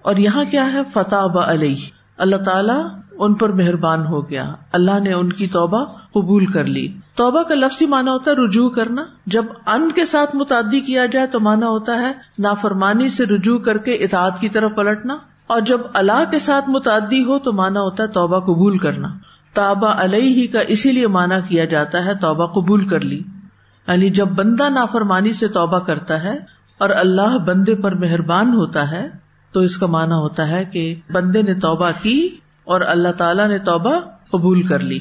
[0.01, 1.75] اور یہاں کیا ہے؟ فتح علیہ۔
[2.17, 6.93] اللہ تعالیٰ ان پر مہربان ہو گیا۔ اللہ نے ان کی توبہ قبول کر لی۔
[7.15, 11.27] توبہ کا لفظی مانا ہوتا ہے رجوع کرنا۔ جب ان کے ساتھ متعدی کیا جائے
[11.27, 15.81] تو مانا ہوتا ہے نافرمانی سے رجوع کر کے اطاعت کی طرف پلٹنا۔ اور جب
[15.93, 19.07] اللہ کے ساتھ متعدی ہو تو مانا ہوتا ہے توبہ قبول کرنا۔
[19.53, 23.23] تابا علیہ ہی کا اسی لیے مانا کیا جاتا ہے توبہ قبول کر لی۔
[23.87, 29.09] یعنی جب بندہ نافرمانی سے توبہ کرتا ہے اور اللہ بندے پر مہربان ہوتا ہے،
[29.51, 33.57] تو اس کا مانا ہوتا ہے کہ بندے نے توبہ کی اور اللہ تعالیٰ نے
[33.57, 33.99] توبہ
[34.31, 34.99] قبول کر لی۔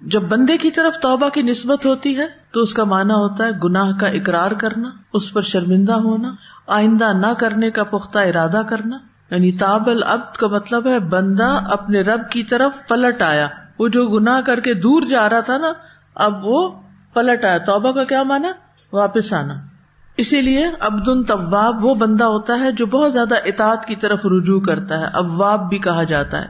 [0.00, 3.50] جب بندے کی طرف توبہ کی نسبت ہوتی ہے، تو اس کا مانا ہوتا ہے
[3.64, 6.32] گناہ کا اقرار کرنا، اس پر شرمندہ ہونا،
[6.66, 8.98] آئندہ نہ کرنے کا پختہ ارادہ کرنا۔
[9.30, 14.08] یعنی تاب العبد کا مطلب ہے بندہ اپنے رب کی طرف پلٹ آیا۔ وہ جو
[14.08, 15.72] گناہ کر کے دور جا رہا تھا نا،
[16.14, 16.70] اب وہ
[17.14, 18.48] پلٹ آیا۔ توبہ کا کیا مانا
[18.92, 19.75] واپس آنا۔
[20.16, 24.60] اسی لیے عبد طباب وہ بندہ ہوتا ہے جو بہت زیادہ اطاعت کی طرف رجوع
[24.60, 26.46] کرتا ہے ابواب بھی کہا جاتا ہے۔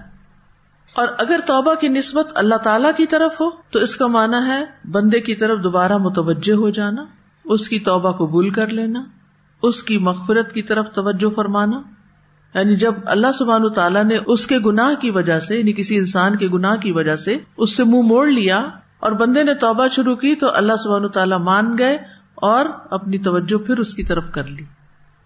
[0.95, 4.65] اور اگر توبہ کی نسبت اللہ تعالی کی طرف ہو، تو اس کا مانا ہے
[4.91, 7.05] بندے کی طرف دوبارہ متوجہ ہو جانا،
[7.45, 9.05] اس کی توبہ قبول کر لینا،
[9.63, 11.81] اس کی مغفرت کی طرف توجہ فرمانا۔
[12.55, 16.37] یعنی جب اللہ سبحان تعالیٰ نے اس کے گناہ کی وجہ سے یعنی کسی انسان
[16.37, 18.69] کے گناہ کی وجہ سے، اس سے منہ مو موڑ لیا
[19.01, 21.99] اور بندے نے توبہ شروع کی تو اللہ سبحان تعالیٰ مان گئے
[22.37, 24.65] اور اپنی توجہ پھر اس کی طرف کر لی۔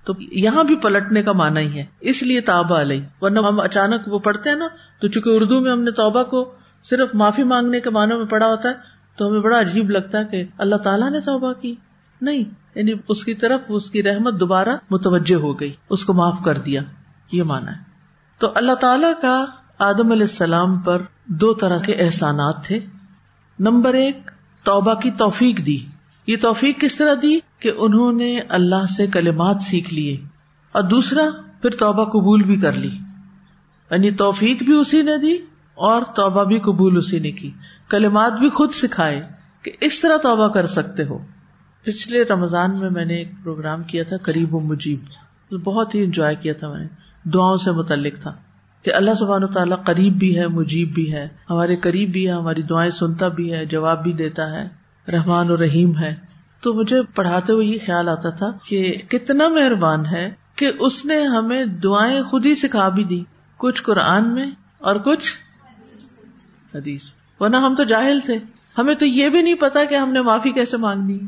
[0.04, 4.08] تو یہاں بھی پلٹنے کا مانا ہی ہے۔ اس لیے تابا علیہ۔ ورنہ ہم اچانک
[4.08, 4.68] وہ پڑھتے ہیں نا،
[5.00, 8.46] تو چونکہ اردو میں ہم نے توبہ کو صرف معافی مانگنے کے معنوں میں پڑھا
[8.46, 8.74] ہوتا ہے،
[9.16, 11.74] تو ہمیں بڑا عجیب لگتا ہے کہ اللہ تعالیٰ نے توبہ کی۔
[12.20, 12.44] نہیں
[12.74, 16.58] یعنی اس کی طرف اس کی رحمت دوبارہ متوجہ ہو گئی، اس کو معاف کر
[16.58, 16.82] دیا۔
[17.32, 17.82] یہ مانا ہے۔
[18.38, 19.44] تو اللہ تعالی کا
[19.78, 22.80] آدم علیہ السلام پر دو طرح کے احسانات تھے۔
[23.58, 24.30] نمبر ایک،
[24.62, 25.78] توبہ کی توفیق دی۔
[26.26, 30.16] یہ توفیق کس طرح دی کہ انہوں نے اللہ سے کلمات سیکھ لیے
[30.72, 31.22] اور دوسرا
[31.62, 32.90] پھر توبہ قبول بھی کر لی۔
[33.90, 35.34] یعنی توفیق بھی اسی نے دی
[35.74, 37.50] اور توبہ بھی قبول اسی نے کی۔
[37.88, 39.22] کلمات بھی خود سکھائے
[39.62, 41.18] کہ اس طرح توبہ کر سکتے ہو۔
[41.84, 45.00] پچھلے رمضان میں میں نے ایک پروگرام کیا تھا، قریب و مجیب
[45.64, 46.86] بہت ہی انجوائے کیا تھا میں نے۔
[47.30, 48.32] دعاؤں سے متعلق تھا
[48.82, 52.62] کہ اللہ سبحان تعالیٰ قریب بھی ہے، مجیب بھی ہے۔ ہمارے قریب بھی ہے، ہماری
[52.62, 56.14] دعائیں سنتا بھی ہے، جواب بھی دیتا ہے۔ رحمان و رحیم ہے۔
[56.62, 61.22] تو مجھے پڑھاتے ہوئے یہ خیال آتا تھا کہ کتنا مہربان ہے کہ اس نے
[61.22, 63.24] ہمیں دعائیں خود ہی سکھا بھی دی۔
[63.56, 64.46] کچھ قرآن میں
[64.78, 65.32] اور کچھ
[66.74, 67.02] حدیث۔
[67.40, 68.38] ورنہ ہم تو جاہل تھے۔
[68.78, 71.18] ہمیں تو یہ بھی نہیں پتا کہ ہم نے معافی کیسے مانگنی۔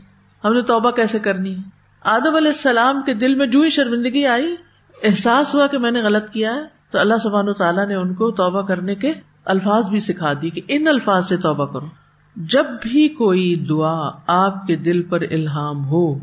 [0.44, 1.56] ہم نے توبہ کیسے کرنی۔
[2.00, 4.56] آدم علیہ السلام کے دل میں جو ہی شرمندگی آئی،
[5.02, 8.14] احساس ہوا کہ میں نے غلط کیا ہے، تو اللہ سبحان و تعالیٰ نے ان
[8.14, 9.12] کو توبہ کرنے کے
[9.44, 12.01] الفاظ بھی سکھا دی کہ ان الفاظ سے توبہ کرو۔
[12.36, 16.18] جب بھی کوئی دعا آپ کے دل پر الہام ہو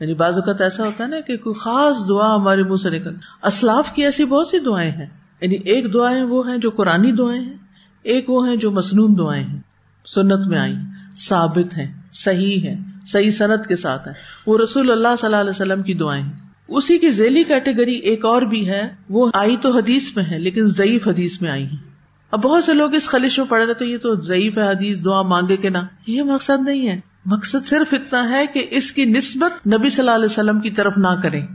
[0.00, 3.14] یعنی بعض اوقات ایسا ہوتا ہے نا کہ کوئی خاص دعا ہمارے منہ سے نکل،
[3.42, 5.06] اسلاف کی ایسی بہت سی دعائیں ہیں۔
[5.40, 7.56] یعنی ایک دعائیں وہ ہیں جو قرآن دعائیں ہیں،
[8.02, 9.60] ایک وہ ہیں جو مصنون دعائیں ہیں،
[10.06, 10.74] سنت میں آئی
[11.16, 14.12] ثابت ہیں، صحیح ہے صحیح صنعت کے ساتھ ہے
[14.46, 16.32] وہ رسول اللہ صلی اللہ علیہ وسلم کی دعائیں ہیں۔
[16.68, 20.66] اسی کی ذیلی کیٹیگری ایک اور بھی ہے، وہ آئی تو حدیث میں ہے، لیکن
[20.66, 21.90] ضعیف حدیث میں آئی ہے
[22.30, 25.22] اب بہت سے لوگ اس خلش میں پڑے رہے یہ تو ضعیف ہے حدیث، دعا
[25.22, 29.66] مانگے کے نا یہ مقصد نہیں ہے۔ مقصد صرف اتنا ہے کہ اس کی نسبت
[29.66, 31.46] نبی صلی اللہ علیہ وسلم کی طرف نہ کریں۔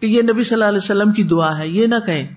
[0.00, 2.28] کہ یہ نبی صلی اللہ علیہ وسلم کی دعا ہے، یہ نہ کہیں۔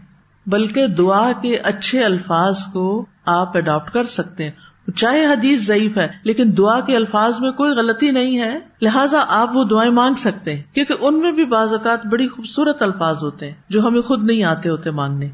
[0.46, 4.52] بلکہ دعا کے اچھے الفاظ کو آپ اڈاپٹ کر سکتے ہیں۔
[4.96, 9.56] چاہے حدیث ضعیف ہے، لیکن دعا کے الفاظ میں کوئی غلطی نہیں ہے۔ لہٰذا آپ
[9.56, 13.46] وہ دعائیں مانگ سکتے ہیں۔ کیونکہ ان میں بھی بعض اوقات بڑی خوبصورت الفاظ ہوتے
[13.46, 15.30] ہیں جو ہمیں خود نہیں آتے ہوتے مانگنے۔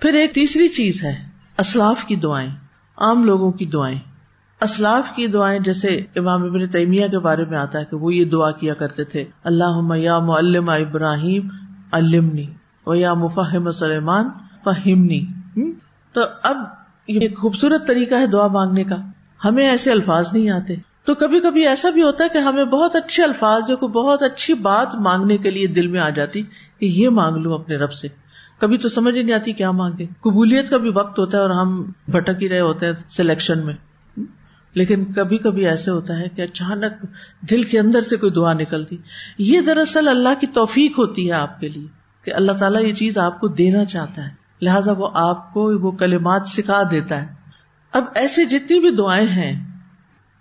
[0.00, 2.50] پھر ایک تیسری چیز ہے۔ اسلاف کی دعائیں،
[2.96, 3.98] عام لوگوں کی دعائیں۔
[4.60, 8.24] اسلاف کی دعائیں جیسے امام ابن تیمیہ کے بارے میں آتا ہے کہ وہ یہ
[8.24, 11.48] دعا کیا کرتے تھے اللہ یا معلم ابراہیم
[11.90, 12.46] المنی
[12.86, 14.28] و یا مفہم سلیمان
[14.64, 15.24] فہمنی۔
[16.12, 16.56] تو اب
[17.08, 18.96] یہ ایک خوبصورت طریقہ ہے دعا مانگنے کا۔
[19.44, 22.96] ہمیں ایسے الفاظ نہیں آتے۔ تو کبھی کبھی ایسا بھی ہوتا ہے کہ ہمیں بہت
[22.96, 26.42] اچھے الفاظ جو بہت اچھی بات مانگنے کے لیے دل میں آ جاتی
[26.78, 28.08] کہ یہ مانگ لوں اپنے رب سے۔
[28.60, 31.50] کبھی تو سمجھ ہی نہیں آتی کیا مانگے۔ قبولیت کا بھی وقت ہوتا ہے اور
[31.50, 33.74] ہم بھٹک ہی رہے ہوتے ہیں سلیکشن میں۔
[34.74, 37.06] لیکن کبھی کبھی ایسے ہوتا ہے کہ اچانک
[37.50, 38.96] دل کے اندر سے کوئی دعا نکلتی۔
[39.38, 41.86] یہ دراصل اللہ کی توفیق ہوتی ہے آپ کے لیے
[42.24, 44.30] کہ اللہ تعالیٰ یہ چیز آپ کو دینا چاہتا ہے۔
[44.62, 47.26] لہٰذا وہ آپ کو وہ کلمات سکھا دیتا ہے۔
[47.92, 49.80] اب ایسے جتنی بھی دعائیں ہیں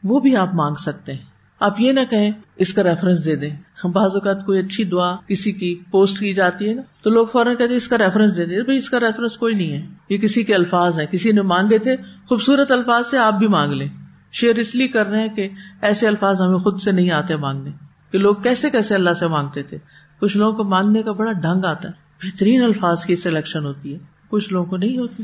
[0.03, 1.32] وہ بھی آپ مانگ سکتے ہیں۔
[1.63, 5.51] آپ یہ نہ کہیں، اس کا ریفرنس دے دیں۔ بعض اوقات کوئی اچھی دعا کسی
[5.51, 8.61] کی پوسٹ کی جاتی ہے نا، تو لوگ فوراً کہتے اس کا ریفرنس دے دیں۔
[8.61, 11.77] بھائی، اس کا ریفرنس کوئی نہیں ہے۔ یہ کسی کے الفاظ ہیں۔ کسی نے مانگے
[11.77, 11.95] تھے
[12.27, 13.87] خوبصورت الفاظ سے آپ بھی مانگ لیں۔
[14.31, 15.49] شیئر اس لیے کر رہے ہیں کہ
[15.81, 17.69] ایسے الفاظ ہمیں خود سے نہیں آتے مانگنے۔
[18.11, 19.77] کہ لوگ کیسے کیسے اللہ سے مانگتے تھے۔
[20.19, 23.99] کچھ لوگوں کو مانگنے کا بڑا ڈھنگ آتا ہے۔ بہترین الفاظ کی سلیکشن ہوتی ہے۔
[24.27, 25.23] کچھ لوگوں کو نہیں ہوتی۔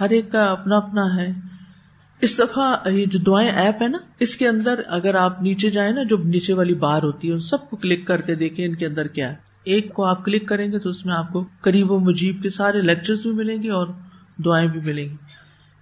[0.00, 1.61] ہر ایک کا اپنا اپنا ہے۔
[2.22, 5.92] اس دفعہ یہ جو دعائیں ایپ ہے نا، اس کے اندر اگر آپ نیچے جائیں
[5.92, 8.74] نا، جو نیچے والی بار ہوتی ہے، ان سب کو کلک کر کے دیکھیں ان
[8.74, 11.44] کے اندر کیا ہے۔ ایک کو آپ کلک کریں گے تو اس میں آپ کو
[11.60, 13.86] قریب و مجیب کے سارے لیکچر بھی ملیں گے اور
[14.44, 15.16] دعائیں بھی ملیں گی۔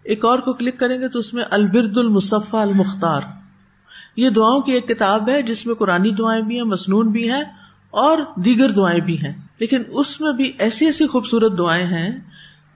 [0.02, 3.20] ایک اور کو کلک کریں گے تو اس میں البرد المصفا المختار۔
[4.16, 7.44] یہ دعاؤں کی ایک کتاب ہے، جس میں قرآن دعائیں بھی ہیں مصنون بھی ہیں
[7.90, 12.18] اور دیگر دعائیں بھی ہیں۔ لیکن اس میں بھی ایسی ایسی خوبصورت دعائیں ہیں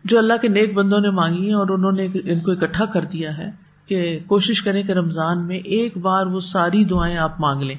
[0.05, 3.05] جو اللہ کے نیک بندوں نے مانگی ہیں اور انہوں نے ان کو اکٹھا کر
[3.05, 3.51] دیا ہے
[3.87, 7.77] کہ کوشش کریں کہ رمضان میں ایک بار وہ ساری دعائیں آپ مانگ لیں۔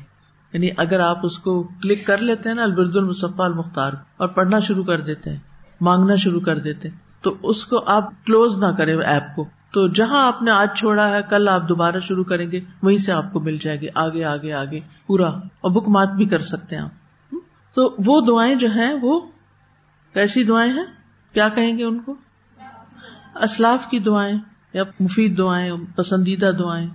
[0.54, 4.60] یعنی اگر آپ اس کو کلک کر لیتے ہیں نا، البرد المصفا المختار، اور پڑھنا
[4.60, 5.38] شروع کر دیتے ہیں،
[5.82, 9.88] مانگنا شروع کر دیتے ہیں، تو اس کو آپ کلوز نہ کریں ایپ کو۔ تو
[9.88, 13.34] جہاں آپ نے آج چھوڑا ہے، کل آپ دوبارہ شروع کریں گے، وہیں سے آپ
[13.34, 16.84] کو مل جائے گی، آگے آگے آگے، پورا۔ اور بک مات بھی کر سکتے ہیں
[16.84, 17.36] آپ۔
[17.76, 19.20] تو وہ دعائیں جو ہیں، وہ
[20.14, 21.05] کیسی دعائیں ہیں؟
[21.36, 22.16] کیا کہیں گے ان کو؟
[23.36, 24.38] اسلاف کی دعائیں
[24.74, 26.88] یا مفید دعائیں، پسندیدہ دعائیں۔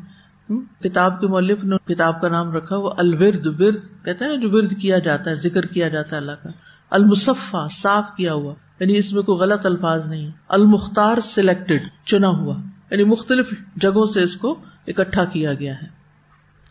[0.83, 4.73] کتاب کے مولف نے کتاب کا نام رکھا، وہ الورد، ورد کہتے ہیں جو ورد
[4.81, 6.49] کیا جاتا ہے، ذکر کیا جاتا ہے اللہ کا۔
[6.91, 12.57] المصفا صاف کیا ہوا یعنی اس میں کوئی غلط الفاظ نہیں المختار سلیکٹڈ چنا ہوا
[12.91, 15.87] یعنی مختلف جگہوں سے اس کو اکٹھا کیا گیا ہے۔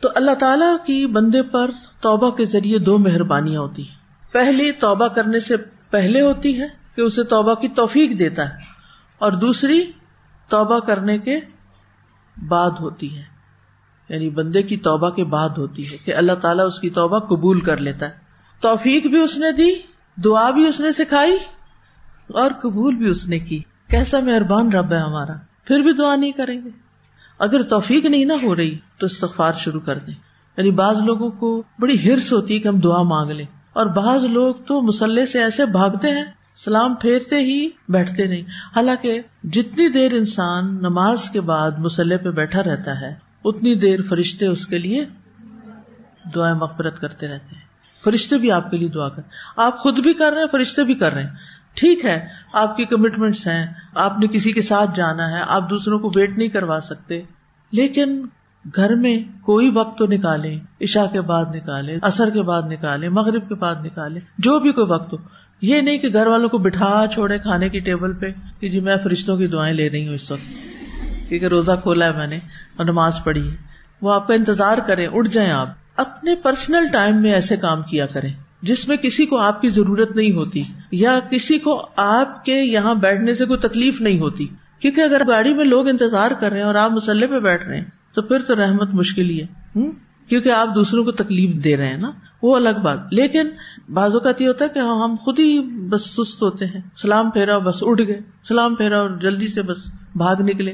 [0.01, 3.95] تو اللہ تعالی کی بندے پر توبہ کے ذریعے دو مہربانیاں ہوتی ہیں۔
[4.31, 5.57] پہلی، توبہ کرنے سے
[5.89, 8.55] پہلے ہوتی ہے کہ اسے توبہ کی توفیق دیتا ہے
[9.19, 9.91] اور دوسری
[10.49, 11.39] توبہ کرنے کے
[12.47, 13.23] بعد ہوتی ہے۔
[14.09, 17.61] یعنی بندے کی توبہ کے بعد ہوتی ہے کہ اللہ تعالیٰ اس کی توبہ قبول
[17.61, 18.13] کر لیتا ہے۔
[18.59, 19.71] توفیق بھی اس نے دی،
[20.21, 21.37] دعا بھی اس نے سکھائی
[22.27, 25.33] اور قبول بھی اس نے کی۔ کیسا مہربان رب ہے ہمارا،
[25.63, 26.69] پھر بھی دعا نہیں کریں گے۔
[27.39, 30.15] اگر توفیق نہیں نہ ہو رہی تو استغفار شروع کر دیں۔
[30.57, 34.23] یعنی بعض لوگوں کو بڑی ہرس ہوتی ہے کہ ہم دعا مانگ لیں۔ اور بعض
[34.23, 38.41] لوگ تو مسلح سے ایسے بھاگتے ہیں سلام پھیرتے ہی بیٹھتے نہیں۔
[38.75, 44.47] حالانکہ جتنی دیر انسان نماز کے بعد مسلح پہ بیٹھا رہتا ہے، اتنی دیر فرشتے
[44.47, 45.05] اس کے لیے
[46.35, 47.69] دعائیں مغفرت کرتے رہتے ہیں۔
[48.03, 49.21] فرشتے بھی آپ کے لیے دعا کر۔
[49.55, 51.29] آپ خود بھی کر رہے ہیں، فرشتے بھی کر رہے ہیں۔
[51.73, 55.99] ٹھیک ہے، آپ کی کمٹمنٹس ہیں، آپ نے کسی کے ساتھ جانا ہے، آپ دوسروں
[55.99, 57.21] کو ویٹ نہیں کروا سکتے۔
[57.71, 58.25] لیکن
[58.75, 63.49] گھر میں کوئی وقت تو نکالے عشا کے بعد نکالے اثر کے بعد نکالے مغرب
[63.49, 65.17] کے بعد نکالے جو بھی کوئی وقت ہو۔
[65.61, 68.25] یہ نہیں کہ گھر والوں کو بٹھا چھوڑے کھانے کی ٹیبل پہ
[68.59, 70.53] کہ جی میں فرشتوں کی دعائیں لے رہی ہوں اس وقت۔
[71.29, 72.39] کیونکہ روزہ کھولا ہے میں نے
[72.75, 73.55] اور نماز پڑھی ہے۔
[74.01, 78.05] وہ آپ کا انتظار کریں، اٹھ جائیں آپ۔ اپنے پرسنل ٹائم میں ایسے کام کیا
[78.05, 82.61] کریں جس میں کسی کو آپ کی ضرورت نہیں ہوتی یا کسی کو آپ کے
[82.61, 84.47] یہاں بیٹھنے سے کوئی تکلیف نہیں ہوتی۔
[84.79, 87.77] کیونکہ اگر گاڑی میں لوگ انتظار کر رہے ہیں اور آپ مسلح پہ بیٹھ رہے
[87.77, 89.79] ہیں تو پھر تو رحمت مشکل ہی ہے۔
[90.29, 92.11] کیونکہ آپ دوسروں کو تکلیف دے رہے ہیں نا،
[92.41, 93.49] وہ الگ بات۔ لیکن
[93.93, 97.57] بعض اوقات یہ ہوتا ہے کہ ہم خود ہی بس سست ہوتے ہیں۔ سلام پھیرا،
[97.57, 99.77] بس اٹھ گئے۔ سلام پھیرا اور جلدی سے بس
[100.15, 100.73] بھاگ نکلے۔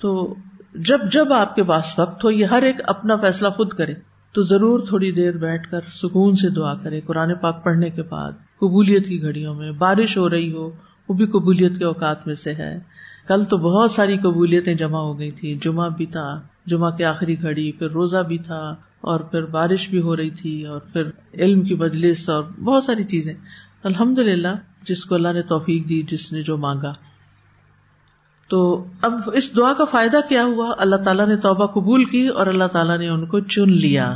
[0.00, 0.34] تو
[0.74, 3.94] جب جب آپ کے پاس وقت ہو، یہ ہر ایک اپنا فیصلہ خود کرے۔
[4.32, 8.32] تو ضرور تھوڑی دیر بیٹھ کر سکون سے دعا کرے۔ قرآن پاک پڑھنے کے بعد،
[8.32, 10.70] قبولیت کی گھڑیوں میں، بارش ہو رہی ہو،
[11.08, 12.80] وہ بھی قبولیت کے اوقات میں سے ہے۔
[13.28, 17.42] کل تو بہت ساری قبولیتیں جمع ہو گئی تھی جمعہ بھی تھا۔ جمعہ کی آخری
[17.42, 21.02] گھڑی، پھر روزہ بھی تھا اور پھر بارش بھی ہو رہی تھی اور پھر
[21.34, 23.34] علم کی مجلس اور بہت ساری چیزیں۔
[23.84, 26.92] الحمد للہ جس کو اللہ نے توفیق دی، جس نے جو مانگا۔
[28.48, 32.46] تو اب اس دعا کا فائدہ کیا ہوا؟ اللہ تعالیٰ نے توبہ قبول کی اور
[32.46, 34.14] اللہ تعالیٰ نے ان کو چن لیا۔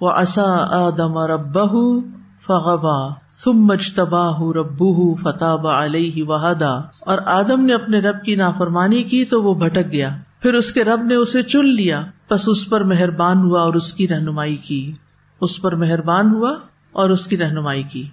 [0.00, 2.00] وہ اصا آدم ربہ
[2.46, 9.24] فغبا ثم اجتباہ ربہ فتح علیہ وحدا اور آدم نے اپنے رب کی نافرمانی کی
[9.24, 12.84] تو وہ بھٹک گیا۔ پھر اس کے رب نے اسے چن لیا۔ بس اس پر
[12.84, 14.92] مہربان ہوا اور اس کی رہنمائی کی۔
[15.40, 16.54] اس پر مہربان ہوا
[16.92, 18.08] اور اس کی رہنمائی کی۔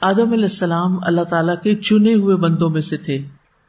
[0.00, 3.24] آدم علیہ السلام اللہ تعالیٰ کے چنے ہوئے بندوں میں سے تھے۔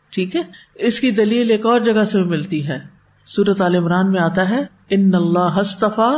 [0.10, 0.41] ٹھیک ہے؟
[0.75, 2.80] اس کی دلیل ایک اور جگہ سے ملتی ہے۔
[3.28, 6.13] سورت عال عمران میں آتا ہے، ان اللہ ہستفا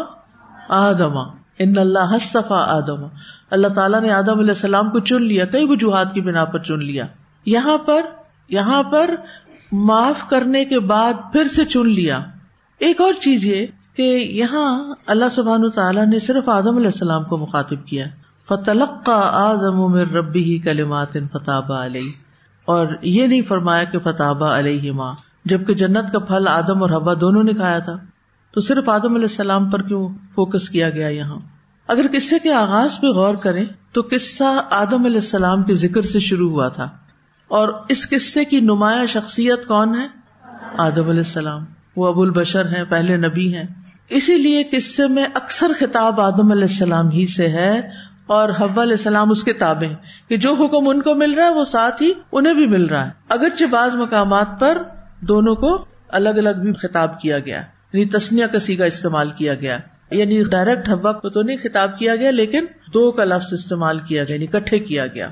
[0.69, 1.23] آدما
[1.59, 3.07] ان اللہ ہستفا آدما
[3.49, 6.83] اللہ تعالیٰ نے آدم علیہ السلام کو چن لیا، کئی وجوہات کی بنا پر چن
[6.83, 7.05] لیا۔
[7.45, 8.01] یہاں پر
[8.49, 9.15] یہاں پر
[9.71, 12.23] معاف کرنے کے بعد پھر سے چن لیا۔
[12.79, 14.01] ایک اور چیز یہ کہ
[14.31, 18.05] یہاں اللہ سبحان تعالیٰ نے صرف آدم علیہ السلام کو مخاطب کیا۔
[18.47, 22.11] فتلق کا آدم ربی ہی کلمات فتح علیہ
[22.65, 25.13] اور یہ نہیں فرمایا کہ فتح علیہ ماں
[25.45, 27.97] جبکہ جنت کا پھل آدم اور حبا دونوں نے کھایا تھا۔
[28.53, 31.39] تو صرف آدم علیہ السلام پر کیوں فوکس کیا گیا یہاں؟
[31.87, 36.19] اگر قصے کے آغاز پہ غور کریں تو قصہ آدم علیہ السلام کے ذکر سے
[36.19, 36.89] شروع ہوا تھا۔
[37.47, 40.07] اور اس قصے کی نمایاں شخصیت کون ہے؟
[40.77, 43.63] آدم علیہ السلام۔ وہ ابو البشر ہیں، پہلے نبی ہیں۔
[44.09, 47.79] اسی لیے قصے میں اکثر خطاب آدم علیہ السلام ہی سے ہے
[48.27, 49.53] اور حب علیہ السلام اس کے
[50.29, 53.05] کہ جو حکم ان کو مل رہا ہے، وہ ساتھ ہی انہیں بھی مل رہا
[53.05, 54.83] ہے۔ اگرچہ بعض مقامات پر
[55.19, 57.57] دونوں کو الگ الگ بھی خطاب کیا گیا
[57.93, 59.77] یعنی تسنیا کسی کا استعمال کیا گیا۔
[60.11, 64.23] یعنی ڈائریکٹ حبا کو تو نہیں خطاب کیا گیا، لیکن دو کا لفظ استعمال کیا
[64.23, 65.29] گیا یعنی کٹھے کیا گیا۔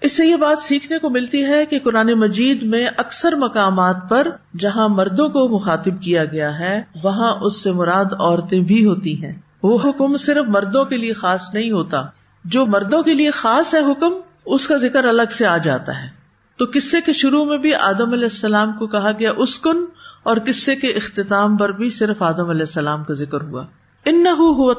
[0.00, 4.28] اس سے یہ بات سیکھنے کو ملتی ہے کہ قرآن مجید میں اکثر مقامات پر
[4.58, 9.32] جہاں مردوں کو مخاطب کیا گیا ہے، وہاں اس سے مراد عورتیں بھی ہوتی ہیں۔
[9.62, 12.02] وہ حکم صرف مردوں کے لیے خاص نہیں ہوتا۔
[12.44, 14.12] جو مردوں کے لیے خاص ہے حکم،
[14.46, 16.08] اس کا ذکر الگ سے آ جاتا ہے۔
[16.56, 19.84] تو قصے کے شروع میں بھی آدم علیہ السلام کو کہا گیا اسکن،
[20.22, 23.64] اور قصے کے اختتام پر بھی صرف آدم علیہ السلام کا ذکر ہوا۔
[24.04, 24.24] ان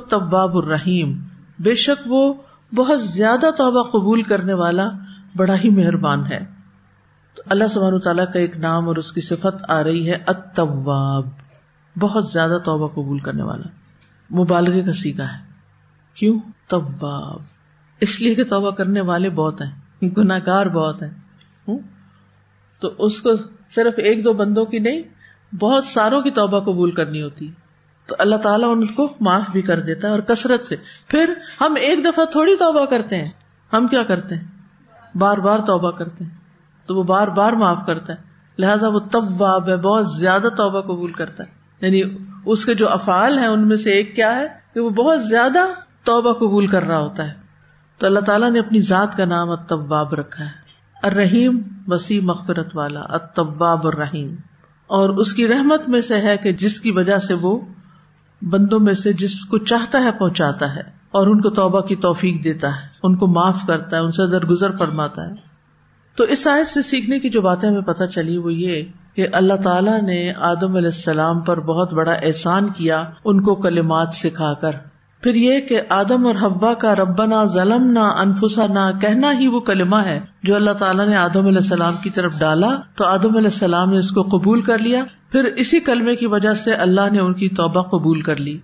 [0.09, 1.19] طباب الرحیم۔
[1.59, 2.33] بے شک وہ
[2.75, 4.89] بہت زیادہ توبہ قبول کرنے والا
[5.35, 6.39] بڑا ہی مہربان ہے۔
[7.35, 11.25] تو اللہ سبحانہ تعالیٰ کا ایک نام اور اس کی صفت آ رہی ہے اتواب
[11.99, 13.67] بہت زیادہ توبہ قبول کرنے والا۔
[14.35, 15.37] مبالغے کا سیکھا ہے۔
[16.13, 17.39] کیوں؟ طباب
[18.01, 21.09] اس لیے کہ توبہ کرنے والے بہت ہیں گناگار بہت ہیں۔
[22.79, 23.29] تو اس کو
[23.69, 25.01] صرف ایک دو بندوں کی نہیں،
[25.55, 27.51] بہت ساروں کی توبہ قبول کرنی ہوتی۔
[28.05, 30.75] تو اللہ تعالیٰ ان کو معاف بھی کر دیتا ہے اور کثرت سے۔
[31.07, 33.31] پھر ہم ایک دفعہ تھوڑی توبہ کرتے ہیں۔
[33.73, 34.58] ہم کیا کرتے ہیں؟
[35.15, 36.31] بار بار توبہ کرتے ہیں۔
[36.85, 38.17] تو وہ بار بار معاف کرتا ہے۔
[38.57, 43.39] لہٰذا وہ طباب ہے، بہت زیادہ توبہ قبول کرتا ہے۔ یعنی اس کے جو افعال
[43.39, 45.59] ہیں، ان میں سے ایک کیا ہے کہ وہ بہت زیادہ
[46.03, 47.33] توبہ قبول کر رہا ہوتا ہے۔
[47.97, 50.49] تو اللہ تعالیٰ نے اپنی ذات کا نام اتباب رکھا ہے۔
[51.03, 54.35] الرحیم، وسیع مغفرت والا اتباب الرحیم۔
[54.87, 57.59] اور اس کی رحمت میں سے ہے کہ جس کی وجہ سے وہ
[58.41, 62.43] بندوں میں سے جس کو چاہتا ہے پہنچاتا ہے۔ اور ان کو توبہ کی توفیق
[62.43, 65.49] دیتا ہے، ان کو معاف کرتا ہے، ان سے درگزر فرماتا ہے۔
[66.15, 68.83] تو اس آیت سے سیکھنے کی جو باتیں ہمیں پتہ چلی وہ یہ
[69.15, 74.07] کہ اللہ تعالیٰ نے آدم علیہ السلام پر بہت بڑا احسان کیا ان کو کلمات
[74.11, 74.71] سکھا کر۔
[75.23, 79.59] پھر یہ کہ آدم اور حبا کا ربنا ظلم نہ انفسا نہ کہنا ہی وہ
[79.59, 83.49] کلمہ ہے جو اللہ تعالیٰ نے آدم علیہ السلام کی طرف ڈالا۔ تو آدم علیہ
[83.49, 87.19] السلام نے اس کو قبول کر لیا۔ پھر اسی کلمے کی وجہ سے اللہ نے
[87.19, 88.57] ان کی توبہ قبول کر لی۔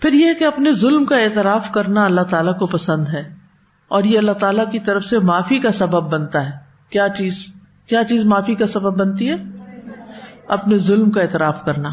[0.00, 3.34] پھر یہ کہ اپنے ظلم کا اعتراف کرنا اللہ تعالیٰ کو پسند ہے
[3.88, 6.50] اور یہ اللہ تعالیٰ کی طرف سے معافی کا سبب بنتا ہے۔
[6.90, 7.54] کیا چیز
[7.86, 9.34] کیا چیز معافی کا سبب بنتی ہے؟
[10.48, 11.88] اپنے ظلم کا اعتراف کرنا۔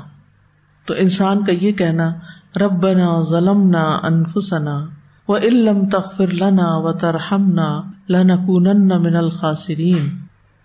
[0.85, 2.13] تو انسان کا یہ کہنا،
[2.59, 4.85] ربنا ظلمنا انفسنا
[5.27, 10.09] و علم تغفر لنا و ترحمنا لنکونن من الخاسرین۔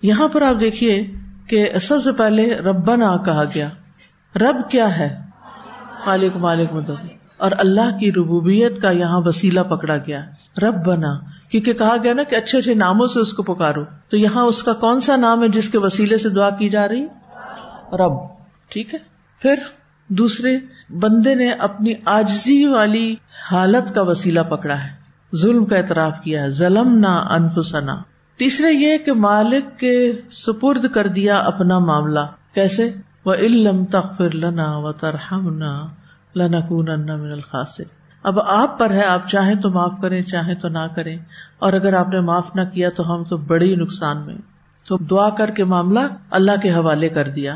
[0.02, 1.10] یہاں پر آپ دیکھیے
[1.46, 3.68] کہ سب سے پہلے ربنا کہا گیا۔
[4.36, 5.18] رب کیا ہے؟
[6.04, 10.20] خالق مالک مدد۔ اور اللہ کی ربوبیت کا یہاں وسیلہ پکڑا گیا
[10.62, 11.18] رب بنا،
[11.50, 14.62] کیونکہ کہا گیا نا کہ اچھے اچھے ناموں سے اس کو پکارو۔ تو یہاں اس
[14.62, 17.04] کا کون سا نام ہے جس کے وسیلے سے دعا کی جا رہی؟
[17.92, 18.12] رب۔
[18.68, 18.98] ٹھیک ہے؟
[19.42, 19.54] پھر
[20.08, 20.58] دوسرے،
[20.90, 23.16] بندے نے اپنی آجزی والی
[23.50, 24.88] حالت کا وسیلہ پکڑا ہے۔
[25.36, 28.02] ظلم کا اعتراف کیا ہے۔ ظلم نہ انفسنا۔
[28.36, 32.20] تیسرے یہ کہ مالک کے سپرد کر دیا اپنا معاملہ۔
[32.54, 32.90] کیسے؟
[33.24, 35.58] وہ علم تخر لنا و ترہم
[36.34, 37.80] نہ لنا کون من الخاص
[38.22, 41.16] اب آپ پر ہے، آپ چاہیں تو معاف کریں، چاہیں تو نہ کریں۔
[41.58, 44.34] اور اگر آپ نے معاف نہ کیا تو ہم تو بڑے نقصان میں
[44.88, 46.00] تو دعا کر کے معاملہ
[46.30, 47.54] اللہ کے حوالے کر دیا۔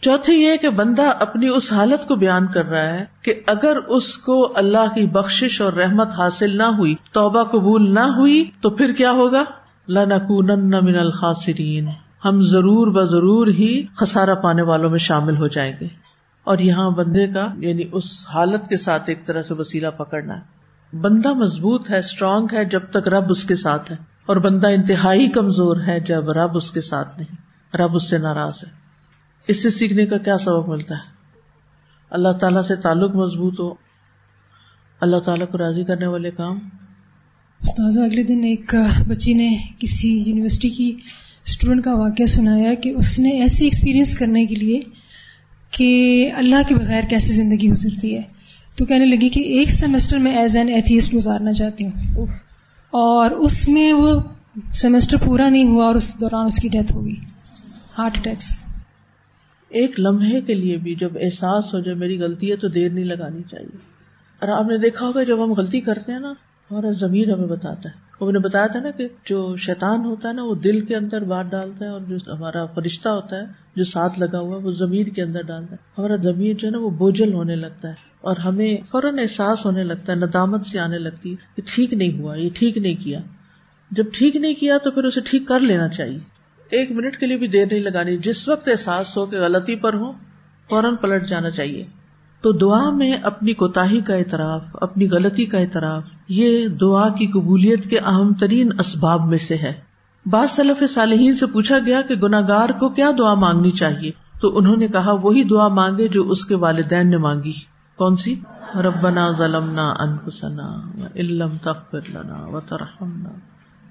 [0.00, 4.18] چوتھی یہ کہ بندہ اپنی اس حالت کو بیان کر رہا ہے کہ اگر اس
[4.18, 8.92] کو اللہ کی بخش اور رحمت حاصل نہ ہوئی، توبہ قبول نہ ہوئی، تو پھر
[8.92, 9.44] کیا ہوگا؟
[9.88, 11.88] لنکونن من الخاسرین۔
[12.24, 16.11] ہم ضرور ب ضرور ہی خسارا پانے والوں میں شامل ہو جائیں گے۔
[16.44, 20.62] اور یہاں بندے کا یعنی اس حالت کے ساتھ ایک طرح سے وسیلہ پکڑنا ہے۔
[20.96, 25.28] بندہ مضبوط ہے اسٹرانگ ہے، جب تک رب اس کے ساتھ ہے۔ اور بندہ انتہائی
[25.28, 27.36] کمزور ہے جب رب اس کے ساتھ نہیں۔
[27.76, 28.70] رب اس سے ناراض ہے۔
[29.48, 31.10] اس سے سیکھنے کا کیا سبب ملتا ہے؟
[32.10, 33.74] اللہ تعالیٰ سے تعلق مضبوط ہو۔
[35.00, 36.58] اللہ تعالیٰ کو راضی کرنے والے کام۔
[37.60, 38.74] استاذ اگلے دن ایک
[39.08, 40.96] بچی نے کسی یونیورسٹی کی
[41.46, 44.80] اسٹوڈینٹ کا واقعہ سنایا کہ اس نے ایسی ایکسپیرئنس کرنے کے لیے
[45.72, 48.22] کہ اللہ کے بغیر کیسے زندگی گزرتی ہے؟
[48.76, 52.26] تو کہنے لگی کہ ایک سیمسٹر میں ایز این ایتھیسٹ گزارنا چاہتی ہوں۔
[52.90, 54.20] اور اس میں وہ
[54.72, 57.16] سیمسٹر پورا نہیں ہوا اور اس دوران اس کی ڈیتھ ہوگی
[57.98, 58.72] ہارٹ اٹیک سے
[59.68, 63.04] ایک لمحے کے لیے بھی جب احساس ہو جائے میری غلطی ہے تو دیر نہیں
[63.04, 63.76] لگانی چاہیے۔
[64.38, 66.30] اور آپ نے دیکھا ہوگا جب ہم غلطی کرتے ہیں نا،
[66.70, 70.34] ہمارا ضمیر ہمیں بتاتا ہے۔ وہ نے بتایا تھا نا کہ جو شیطان ہوتا ہے
[70.34, 73.42] نا، وہ دل کے اندر بات ڈالتا ہے اور جو ہمارا فرشتہ ہوتا ہے،
[73.76, 76.72] جو ساتھ لگا ہوا ہے، وہ ضمیر کے اندر ڈالتا ہے۔ ہمارا ضمیر جو ہے
[76.72, 80.78] نا، وہ بوجھل ہونے لگتا ہے اور ہمیں فوراً احساس ہونے لگتا ہے، ندامت سے
[80.78, 83.20] آنے لگتی ہے کہ ٹھیک نہیں ہوا، یہ ٹھیک نہیں کیا۔
[83.90, 86.18] جب ٹھیک نہیں کیا تو پھر اسے ٹھیک کر لینا چاہیے۔
[86.70, 89.94] ایک منٹ کے لیے بھی دیر نہیں لگانی۔ جس وقت احساس ہو کہ غلطی پر
[89.94, 90.12] ہو
[90.70, 91.84] فوراً پلٹ جانا چاہیے۔
[92.40, 96.02] تو دعا میں اپنی کوتا کا اعتراف، اپنی غلطی کا اعتراف
[96.34, 99.72] یہ دعا کی قبولیت کے اہم ترین اسباب میں سے ہے۔
[100.26, 104.10] بعض صلف صالحین سے پوچھا گیا کہ گناگار کو کیا دعا مانگنی چاہیے؟
[104.40, 107.52] تو انہوں نے کہا، وہی دعا مانگے جو اس کے والدین نے مانگی۔
[107.96, 108.34] کون سی؟
[108.74, 113.28] ربنا ظلمنا انفسنا علم تغفر لنا وترحمنا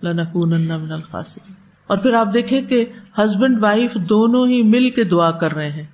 [0.04, 1.54] لنکونن من الخاسرین۔
[1.88, 2.86] اور پھر آپ دیکھیں کہ
[3.18, 5.86] ہسبینڈ وائف دونوں ہی مل کے دعا کر رہے ہیں۔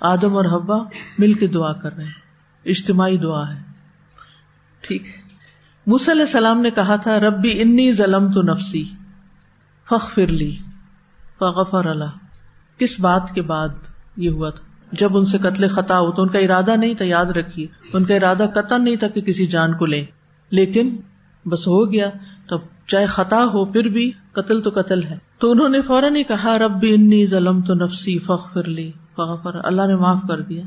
[0.00, 0.76] آدم اور ہبا
[1.18, 2.28] مل کے دعا کر رہے ہیں۔
[2.64, 3.62] اجتماعی دعا ہے۔
[4.80, 5.02] ٹھیک
[5.94, 8.84] علیہ السلام نے کہا تھا، ربی انی ظلم تو نفسی
[9.90, 10.56] فخ فر لی
[11.38, 12.10] فغفر اللہ
[12.78, 13.68] کس بات کے بعد
[14.16, 17.04] یہ ہوا تھا؟ جب ان سے قتل خطا ہو تو ان کا ارادہ نہیں تھا،
[17.04, 20.04] یاد رکھیے، ان کا ارادہ قطن نہیں تھا کہ کسی جان کو لیں۔
[20.50, 20.96] لیکن
[21.46, 22.10] بس ہو گیا،
[22.48, 26.22] تب چاہے خطا ہو پھر بھی قتل تو قتل ہے۔ تو انہوں نے فوراً ہی
[26.22, 30.62] کہا رب بھی انی ظلم تو نفسی فخ فر لی اللہ نے معاف کر دیا۔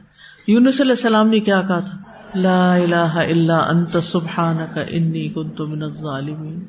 [0.48, 5.84] یونس علیہ السلام نے کیا کہا تھا؟ لا الہ الا انت سبحانک انی کنت من
[5.84, 6.66] الظالمین۔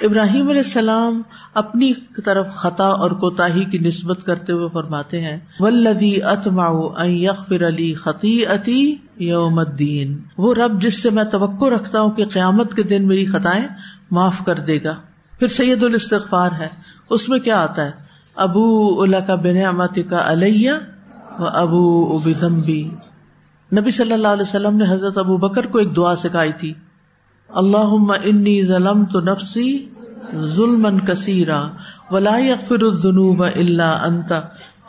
[0.00, 1.22] ابراہیم علیہ السلام
[1.54, 1.92] اپنی
[2.24, 8.46] طرف خطا اور کوتا کی نسبت کرتے ہوئے فرماتے ہیں ولدی اتما یغفر علی خطی
[8.46, 13.08] اتی یوم الدین۔ وہ رب جس سے میں توقع رکھتا ہوں کہ قیامت کے دن
[13.08, 13.68] میری خطائیں
[14.10, 14.94] معاف کر دے گا۔
[15.38, 16.68] پھر سید الاستغفار ہے۔
[17.10, 17.90] اس میں کیا آتا ہے؟
[18.36, 20.72] ابو اللہ کا بن امت کا علیہ
[21.38, 22.90] و ابو ابی
[23.80, 26.74] نبی صلی اللہ علیہ وسلم نے حضرت ابو بکر کو ایک دعا سکھائی تھی
[27.48, 27.94] اللہ
[28.24, 29.86] انی ظلم تو نفسی
[30.42, 31.68] ظلم کثیرا
[32.10, 34.32] ولا یغفر الذنوب الا انت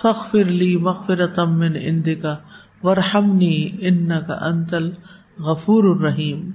[0.01, 2.35] فخر لی مغفر من اندکا
[2.83, 6.51] ورحمنی انکا انت الغفور الرحیم۔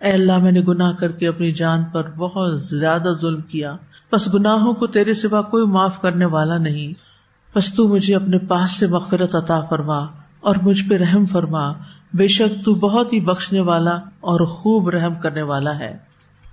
[0.00, 3.76] اے اللہ، میں نے گناہ کر کے اپنی جان پر بہت زیادہ ظلم کیا۔
[4.12, 6.92] بس گناہوں کو تیرے سوا کوئی معاف کرنے والا نہیں۔
[7.56, 10.06] بس تو مجھے اپنے پاس سے مغفرت عطا فرما۔
[10.40, 11.72] اور مجھ پہ رحم فرما،
[12.14, 15.98] بے شک تو بہت ہی بخشنے والا اور خوب رحم کرنے والا ہے۔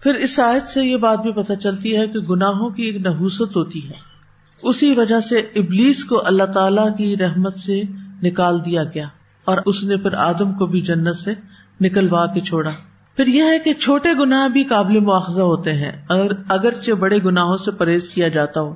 [0.04, 3.56] پھر اس آیت سے یہ بات بھی پتہ چلتی ہے کہ گناہوں کی ایک نحوست
[3.56, 4.14] ہوتی ہے۔
[4.62, 7.82] اسی وجہ سے ابلیس کو اللہ تعالی کی رحمت سے
[8.24, 9.08] نکال دیا گیا
[9.46, 11.34] اور اس نے پھر آدم کو بھی جنت سے
[11.82, 12.72] نکلوا کے چھوڑا۔
[13.16, 17.58] پھر یہ ہے کہ چھوٹے گناہ بھی قابل مواخذہ ہوتے ہیں۔ اگر اگرچہ بڑے گناہوں
[17.58, 18.74] سے پرہیز کیا جاتا ہو،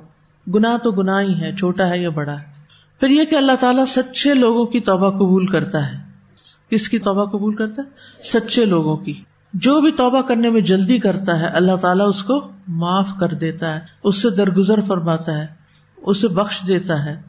[0.54, 2.57] گناہ تو گناہ ہی ہے، چھوٹا ہے یا بڑا ہے۔
[3.00, 5.98] پھر یہ کہ اللہ تعالیٰ سچے لوگوں کی توبہ قبول کرتا ہے۔
[6.70, 7.88] کس کی توبہ قبول کرتا ہے؟
[8.32, 9.22] سچے لوگوں کی۔
[9.54, 13.74] جو بھی توبہ کرنے میں جلدی کرتا ہے، اللہ تعالیٰ اس کو معاف کر دیتا
[13.74, 15.46] ہے اس سے درگزر فرماتا ہے،
[15.96, 17.22] اسے بخش دیتا ہے۔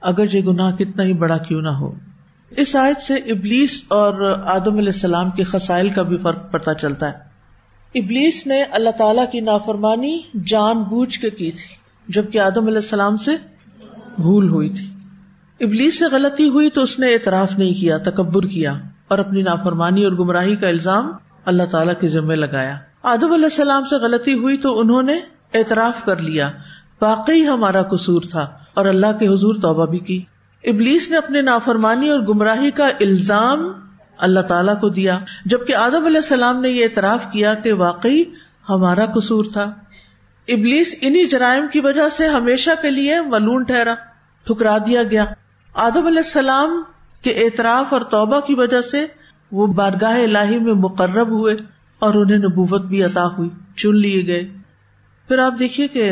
[0.00, 1.94] اگر یہ گناہ کتنا ہی بڑا کیوں نہ ہو۔
[2.50, 7.10] اس آیت سے ابلیس اور آدم علیہ السلام کے خسائل کا بھی فرق پڑتا چلتا
[7.10, 7.18] ہے۔
[7.94, 11.76] ابلیس نے اللہ تعالی کی نافرمانی جان بوجھ کے کی تھی،
[12.08, 13.30] جبکہ آدم علیہ السلام سے
[14.16, 14.97] بھول ہوئی تھی۔
[15.60, 18.74] ابلیس سے غلطی ہوئی تو اس نے اعتراف نہیں کیا، تکبر کیا
[19.08, 21.12] اور اپنی نافرمانی اور گمراہی کا الزام
[21.44, 25.20] اللہ تعالیٰ کے ذمے لگایا۔ آدم علیہ السلام سے غلطی ہوئی تو انہوں نے
[25.54, 26.50] اعتراف کر لیا۔
[27.00, 30.22] واقعی ہمارا قصور تھا اور اللہ کے حضور توبہ بھی کی۔
[30.64, 33.72] ابلیس نے اپنے نافرمانی اور گمراہی کا الزام
[34.18, 38.24] اللہ تعالیٰ کو دیا، جبکہ آدم علیہ السلام نے یہ اعتراف کیا کہ واقعی
[38.68, 39.62] ہمارا قصور تھا۔
[40.48, 43.94] ابلیس انہیں جرائم کی وجہ سے ہمیشہ کے لیے ملون ٹھہرا،
[44.46, 45.24] ٹھکرا دیا گیا۔
[45.80, 46.82] آدم علیہ السلام
[47.22, 49.06] کے اعتراف اور توبہ کی وجہ سے
[49.52, 51.54] وہ بارگاہ الہی میں مقرب ہوئے
[51.98, 54.48] اور انہیں نبوت بھی عطا ہوئی، چن لیے گئے۔
[55.28, 56.10] پھر آپ دیکھیے کہ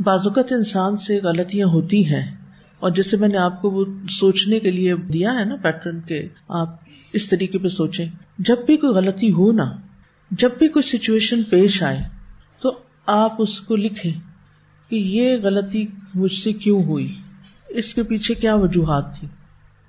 [0.00, 2.36] بازوقت انسان سے غلطیاں ہوتی ہیں
[2.78, 6.28] اور جیسے میں نے آپ کو وہ سوچنے کے لیے دیا ہے نا پیٹرن کے
[6.48, 6.68] آپ
[7.12, 8.06] اس طریقے پہ سوچیں،
[8.38, 9.64] جب بھی کوئی غلطی ہو نا،
[10.30, 12.02] جب بھی کوئی سچویشن پیش آئے
[12.62, 14.12] تو آپ اس کو لکھیں
[14.90, 17.12] کہ یہ غلطی مجھ سے کیوں ہوئی؟
[17.70, 19.28] اس کے پیچھے کیا وجوہات تھی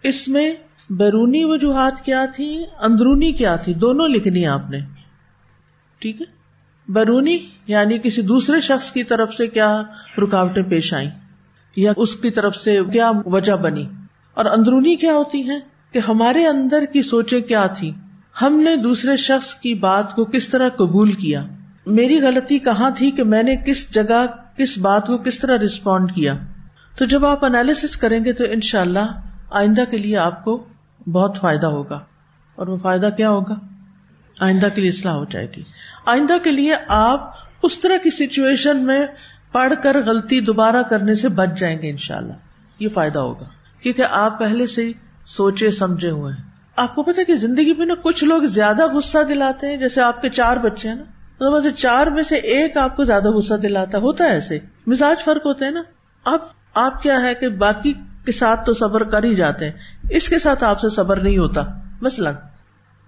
[0.03, 0.53] اس میں
[0.89, 4.79] بیرونی وجوہات کیا تھی اندرونی کیا تھی دونوں لکھنی آپ نے۔
[5.99, 6.25] ٹھیک ہے؟
[6.88, 9.82] بیرونی یعنی کسی دوسرے شخص کی طرف سے کیا
[10.17, 11.09] رکاوٹیں پیش آئیں،
[11.75, 13.88] یا اس کی طرف سے کیا وجہ بنی؟
[14.34, 15.59] اور اندرونی کیا ہوتی ہے
[15.91, 17.91] کہ ہمارے اندر کی سوچیں کیا تھی
[18.41, 21.45] ہم نے دوسرے شخص کی بات کو کس طرح قبول کیا؟
[21.86, 24.25] میری غلطی کہاں تھی کہ میں نے کس جگہ
[24.57, 26.34] کس بات کو کس طرح ریسپونڈ کیا؟
[26.98, 30.66] تو جب آپ انالیس کریں گے تو ان شاء اللہ آئندہ کے لیے آپ کو
[31.12, 32.00] بہت فائدہ ہوگا۔
[32.56, 33.54] اور وہ فائدہ کیا ہوگا؟
[34.39, 35.64] آئندہ کے لیے اصلاح ہو جائے گی۔
[36.06, 37.34] آئندہ کے لیے آپ
[37.64, 39.08] اس طرح کی سچویشن میں
[39.52, 42.34] پڑھ کر غلطی دوبارہ کرنے سے بچ جائیں گے ان شاء اللہ
[42.80, 43.46] یہ فائدہ ہوگا۔
[43.82, 44.92] کیونکہ آپ پہلے سے
[45.26, 46.44] سوچے، سمجھے ہوئے ہیں۔
[46.76, 50.22] آپ کو پتا کہ زندگی میں نا کچھ لوگ زیادہ غصہ دلاتے ہیں، جیسے آپ
[50.22, 51.04] کے چار بچے ہیں نا۔
[51.39, 55.24] مطلب تو چار میں سے ایک آپ کو زیادہ غصہ دلاتا، ہوتا ہے ایسے۔ مزاج
[55.24, 55.82] فرق ہوتے ہیں نا۔
[56.26, 56.39] اب
[56.74, 57.93] آپ کیا ہے کہ باقی
[58.26, 59.72] کے ساتھ تو صبر کر ہی جاتے ہیں۔
[60.09, 61.61] اس کے ساتھ آپ سے صبر نہیں ہوتا،
[62.01, 62.34] مثلاً۔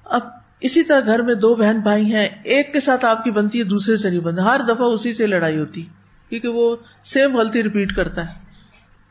[0.05, 0.21] اب
[0.59, 3.63] اسی طرح گھر میں دو بہن بھائی ہیں، ایک کے ساتھ آپ کی بنتی ہے،
[3.63, 5.85] دوسرے سے نہیں بنتی۔ ہر دفعہ اسی سے لڑائی ہوتی،
[6.29, 8.33] کیونکہ وہ سیم غلطی ریپیٹ کرتا ہے۔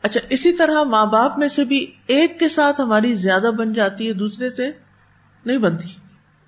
[0.01, 4.07] اچھا اسی طرح ماں باپ میں سے بھی ایک کے ساتھ ہماری زیادہ بن جاتی
[4.07, 4.71] ہے، دوسرے سے
[5.45, 5.89] نہیں بنتی۔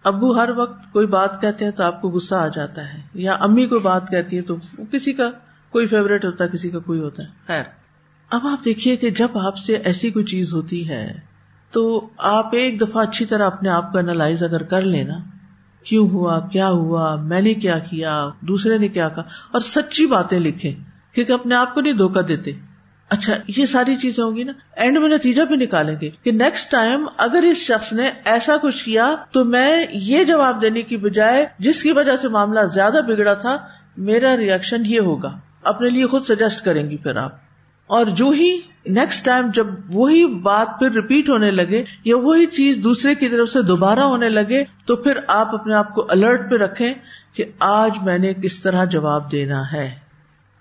[0.03, 3.33] ابو ہر وقت کوئی بات کہتے ہیں تو آپ کو غصہ آ جاتا ہے، یا
[3.39, 4.55] امی کوئی بات کہتی ہے تو
[4.91, 5.29] کسی کا
[5.69, 7.63] کوئی فیوریٹ ہوتا ہے، کسی کا کوئی ہوتا ہے۔ خیر۔
[8.29, 11.13] اب آپ دیکھیے کہ جب آپ سے ایسی کوئی چیز ہوتی ہے،
[11.71, 15.13] تو آپ ایک دفعہ اچھی طرح اپنے آپ کو اینالائز اگر کر لینا،
[15.83, 20.39] کیوں ہوا، کیا ہوا، میں نے کیا کیا، دوسرے نے کیا کہا، اور سچی باتیں
[20.39, 20.73] لکھے
[21.13, 22.51] کیونکہ اپنے آپ کو نہیں دھوکا دیتے۔
[23.09, 26.71] اچھا یہ ساری چیزیں ہوں گی نا۔ اینڈ میں نتیجہ بھی نکالیں گے کہ نیکسٹ
[26.71, 31.45] ٹائم اگر اس شخص نے ایسا کچھ کیا، تو میں یہ جواب دینے کی بجائے
[31.59, 33.57] جس کی وجہ سے معاملہ زیادہ بگڑا تھا،
[33.97, 37.44] میرا ریئیکشن یہ ہوگا۔ اپنے لیے خود سجیسٹ کریں گی پھر آپ۔
[37.87, 42.77] اور جو ہی نیکسٹ ٹائم جب وہی بات پھر ریپیٹ ہونے لگے یا وہی چیز
[42.83, 46.55] دوسرے کی طرف سے دوبارہ ہونے لگے تو پھر آپ اپنے آپ کو الرٹ پہ
[46.55, 46.93] رکھیں
[47.33, 49.95] کہ آج میں نے کس طرح جواب دینا ہے۔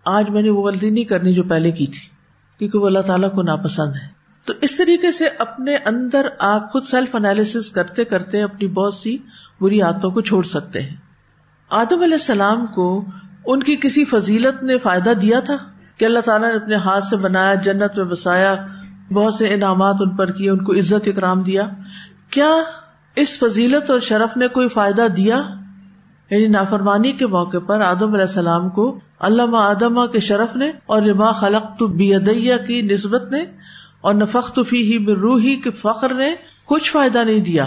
[0.05, 2.09] آج میں نے وہ غلطی نہیں کرنی جو پہلے کی تھی،
[2.59, 4.09] کیونکہ وہ اللہ تعالیٰ کو ناپسند ہے۔
[4.45, 9.19] تو اس طریقے سے اپنے اندر آپ خود سیلف انالیس کرتے کرتے اپنی بہت سی
[9.61, 10.97] بری عادتوں کو چھوڑ سکتے ہیں۔
[11.69, 13.05] آدم علیہ السلام کو
[13.47, 15.57] ان کی کسی فضیلت نے فائدہ دیا تھا؟
[15.99, 18.55] کہ اللہ تعالیٰ نے اپنے ہاتھ سے بنایا، جنت میں بسایا،
[19.13, 21.63] بہت سے انعامات ان پر کیے، ان کو عزت، اکرام دیا۔
[22.31, 22.51] کیا
[23.17, 25.43] اس فضیلت اور شرف نے کوئی فائدہ دیا؟
[26.31, 31.03] یعنی نافرمانی کے موقع پر آدم علیہ السلام کو علامہ آدما کے شرف نے اور
[31.03, 33.45] لما خلق تو بیدیا کی نسبت نے
[34.01, 36.35] اور نفق فی ہی روحی کے فخر نے
[36.65, 37.67] کچھ فائدہ نہیں دیا۔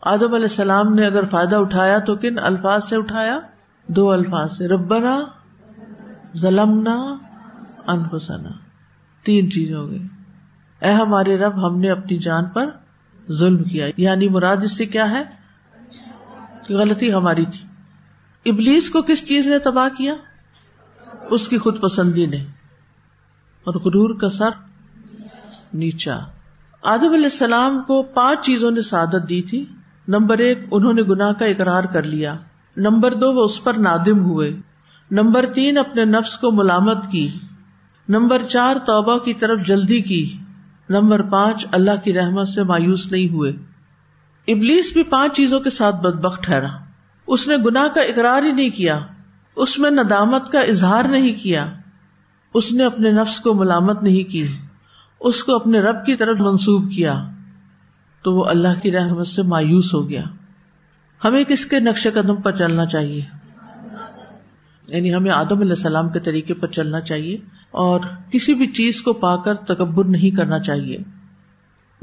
[0.00, 3.38] آدم علیہ السلام نے اگر فائدہ اٹھایا تو کن الفاظ سے اٹھایا؟
[3.86, 5.24] دو الفاظ سے۔ ربنا
[6.36, 7.16] ظلمنا
[7.86, 8.48] انفسنا۔
[9.22, 10.02] تین چیز ہو گئی۔
[10.80, 12.70] اے ہمارے رب، ہم نے اپنی جان پر
[13.32, 15.22] ظلم کیا۔ یعنی مراد اس سے کیا ہے؟
[16.66, 17.66] کہ غلطی ہماری تھی۔
[18.50, 20.14] ابلیس کو کس چیز نے تباہ کیا؟
[21.30, 22.36] اس کی خود پسندی نے۔
[23.64, 24.50] اور غرور کا سر
[25.74, 26.16] نیچا۔
[26.82, 29.64] آدم علیہ السلام کو پانچ چیزوں نے سعادت دی تھی۔
[30.08, 32.36] نمبر ایک، انہوں نے گناہ کا اقرار کر لیا۔
[32.76, 34.56] نمبر دو، وہ اس پر نادم ہوئے۔
[35.10, 37.28] نمبر تین، اپنے نفس کو ملامت کی۔
[38.08, 40.36] نمبر چار، توبہ کی طرف جلدی کی۔
[40.88, 43.52] نمبر پانچ، اللہ کی رحمت سے مایوس نہیں ہوئے۔
[44.48, 46.66] ابلیس بھی پانچ چیزوں کے ساتھ بدبخ ٹھہرا۔
[47.26, 49.00] اس نے گناہ کا اقرار ہی نہیں کیا۔
[49.56, 51.72] اس میں ندامت کا اظہار نہیں کیا۔
[52.54, 54.46] اس نے اپنے نفس کو ملامت نہیں کی۔
[55.20, 57.30] اس کو اپنے رب کی طرف منسوب کیا۔
[58.22, 60.24] تو وہ اللہ کی رحمت سے مایوس ہو گیا۔
[61.24, 63.20] ہمیں کس کے نقش قدم پر چلنا چاہیے؟
[64.88, 67.38] یعنی ہمیں آدم علیہ السلام کے طریقے پر چلنا چاہیے۔
[67.74, 68.00] اور
[68.30, 70.98] کسی بھی چیز کو پا کر تکبر نہیں کرنا چاہیے۔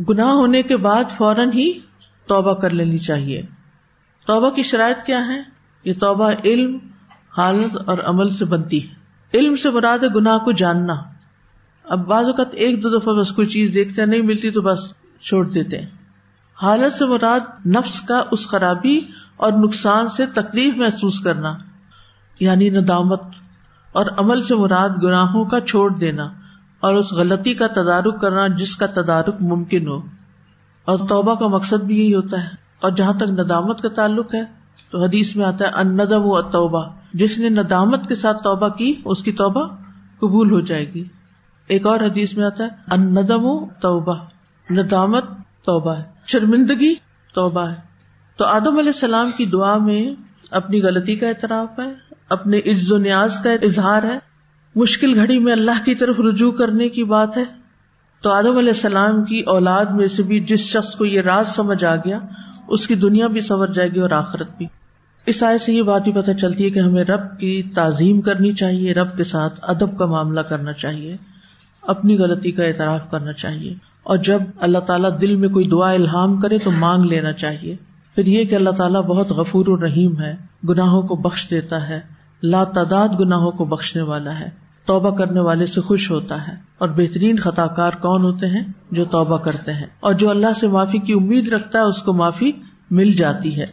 [0.09, 1.79] گناہ ہونے کے بعد فوراً ہی
[2.27, 3.41] توبہ کر لینی چاہیے۔
[4.25, 5.41] توبہ کی شرائط کیا ہے
[5.83, 6.77] یہ توبہ علم،
[7.37, 8.93] حالت اور عمل سے بنتی ہے۔
[9.33, 10.93] علم سے مراد گناہ کو جاننا۔
[11.83, 14.79] اب بعض اوقات ایک دو دفعہ بس کوئی چیز دیکھتے نہیں ملتی تو بس
[15.21, 15.89] چھوڑ دیتے ہیں۔
[16.61, 18.99] حالت سے مراد نفس کا اس خرابی
[19.37, 21.57] اور نقصان سے تکلیف محسوس کرنا
[22.39, 23.21] یعنی ندامت۔
[23.91, 26.23] اور عمل سے مراد گناہوں کا چھوڑ دینا
[26.79, 30.01] اور اس غلطی کا تدارک کرنا جس کا تدارک ممکن ہو۔
[30.85, 32.49] اور توبہ کا مقصد بھی یہی ہوتا ہے۔
[32.81, 34.43] اور جہاں تک ندامت کا تعلق ہے،
[34.91, 38.69] تو حدیث میں آتا ہے ان ندم و توبہ جس نے ندامت کے ساتھ توبہ
[38.69, 39.67] کی، اس کی توبہ
[40.19, 41.03] قبول ہو جائے گی۔
[41.67, 44.15] ایک اور حدیث میں آتا ہے ان ندم و توبہ
[44.71, 45.23] ندامت
[45.65, 46.95] توبہ ہے، شرمندگی
[47.33, 47.75] توبہ ہے۔
[48.37, 50.07] تو آدم علیہ السلام کی دعا میں
[50.51, 54.19] اپنی غلطی کا اعتراف ہے اپنے عز و نیاز کا اظہار ہے۔
[54.75, 57.43] مشکل گھڑی میں اللہ کی طرف رجوع کرنے کی بات ہے۔
[58.21, 61.85] تو آدم علیہ السلام کی اولاد میں سے بھی جس شخص کو یہ راز سمجھ
[61.85, 62.19] آ گیا،
[62.67, 64.65] اس کی دنیا بھی سنور جائے گی اور آخرت بھی۔
[65.25, 68.53] اس آئے سے یہ بات بھی پتہ چلتی ہے کہ ہمیں رب کی تعظیم کرنی
[68.53, 71.17] چاہیے، رب کے ساتھ ادب کا معاملہ کرنا چاہیے،
[71.81, 73.73] اپنی غلطی کا اعتراف کرنا چاہیے۔
[74.03, 77.75] اور جب اللہ تعالیٰ دل میں کوئی دعا الحام کرے تو مانگ لینا چاہیے۔
[78.15, 80.35] پھر یہ کہ اللہ تعالیٰ بہت غفور الرحیم ہے،
[80.69, 84.49] گناہوں کو بخش دیتا ہے۔ لا تعداد گناہوں کو بخشنے والا ہے،
[84.85, 89.05] توبہ کرنے والے سے خوش ہوتا ہے۔ اور بہترین خطا کار کون ہوتے ہیں؟ جو
[89.05, 92.51] توبہ کرتے ہیں۔ اور جو اللہ سے معافی کی امید رکھتا ہے، اس کو معافی
[92.91, 93.65] مل جاتی ہے۔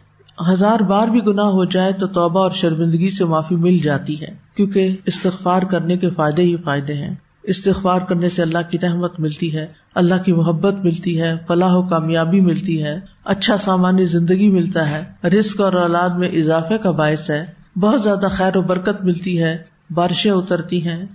[0.51, 4.27] ہزار بار بھی گناہ ہو جائے تو توبہ اور شرمندگی سے معافی مل جاتی ہے۔
[4.55, 9.55] کیونکہ استغفار کرنے کے فائدے ہی فائدے ہیں۔ استغفار کرنے سے اللہ کی رحمت ملتی
[9.55, 14.91] ہے، اللہ کی محبت ملتی ہے، فلاح و کامیابی ملتی ہے اچھا سامانی زندگی ملتا
[14.91, 19.43] ہے رسک اور اولاد میں اضافے کا باعث ہے۔ بہت زیادہ خیر و برکت ملتی
[19.43, 19.57] ہے،
[19.89, 21.05] بارشیں اترتی ہیں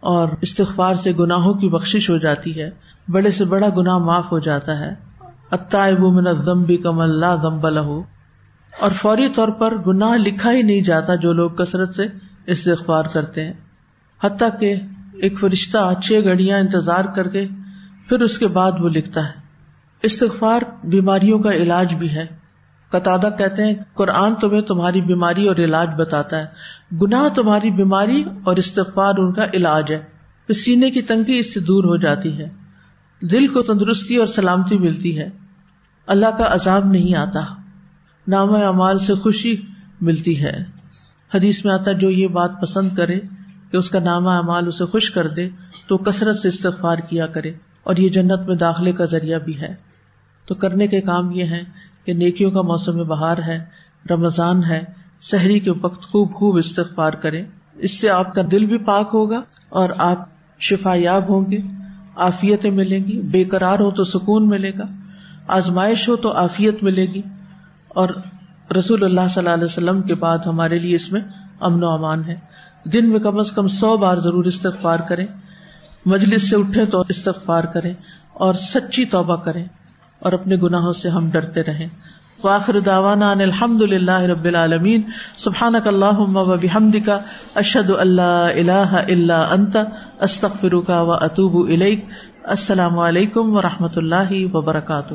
[0.00, 2.70] اور استغفار سے گناہوں کی بخش ہو جاتی ہے۔
[3.08, 4.94] بڑے سے بڑا گناہ معاف ہو جاتا ہے۔
[5.98, 8.02] من بھی کم اللہ دم لہو۔
[8.80, 12.06] اور فوری طور پر گناہ لکھا ہی نہیں جاتا جو لوگ کثرت سے
[12.46, 13.52] استغفار کرتے ہیں۔
[14.24, 14.74] حتیٰ کہ
[15.14, 17.46] ایک فرشتہ چھ گھڑیاں انتظار کر کے
[18.08, 19.32] پھر اس کے بعد وہ لکھتا ہے۔
[20.02, 22.26] استغفار بیماریوں کا علاج بھی ہے۔
[22.90, 26.46] قطع کہتے ہیں، قرآن تمہیں تمہاری بیماری اور علاج بتاتا ہے۔
[27.02, 30.18] گناہ تمہاری بیماری اور استغفار ان کا علاج ہے۔
[30.52, 32.48] سینے کی تنگی اس سے دور ہو جاتی ہے۔
[33.20, 35.30] دل کو تندرستی اور سلامتی ملتی ہے۔
[36.06, 37.40] اللہ کا عذاب نہیں آتا۔
[38.28, 39.56] نام اعمال سے خوشی
[40.00, 40.64] ملتی ہے۔
[41.34, 43.20] حدیث میں آتا جو یہ بات پسند کرے
[43.70, 45.48] کہ اس کا نامہ اعمال اسے خوش کر دے،
[45.88, 49.74] تو کثرت سے استغفار کیا کرے۔ اور یہ جنت میں داخلے کا ذریعہ بھی ہے۔
[50.46, 51.62] تو کرنے کے کام یہ ہے
[52.08, 53.64] کہ نیکیوں کا موسم بہار ہے،
[54.10, 54.84] رمضان ہے،
[55.20, 57.44] شہری کے وقت خوب خوب استغفار کریں۔
[57.74, 60.24] اس سے آپ کا دل بھی پاک ہوگا اور آپ
[60.60, 61.58] شفا یاب ہوں گے
[62.16, 64.84] آفیتیں ملیں گی بے قرار ہو تو سکون ملے گا،
[65.48, 67.22] آزمائش ہو تو آفیت ملے گی۔
[67.88, 68.08] اور
[68.78, 71.20] رسول اللہ صلی اللہ علیہ وسلم کے بعد ہمارے لیے اس میں
[71.60, 72.36] امن و امان ہے۔
[72.92, 75.26] دن میں کم از کم سو بار ضرور استغفار کریں۔
[76.06, 77.94] مجلس سے اٹھے تو استغفار کریں
[78.32, 79.64] اور سچی توبہ کریں۔
[80.20, 81.88] اور اپنے گناہوں سے ہم ڈرتے رہیں۔
[82.44, 85.02] واخر داوانا ان الحمد للہ رب العالمین۔
[85.36, 87.10] سبحانک اللہم و بحمدک،
[87.54, 89.76] اشہد اللہ الہ الا انت،
[90.20, 92.04] استغفرک و اتوب الیک۔
[92.44, 95.14] السلام علیکم و رحمۃ اللہ وبرکاتہ۔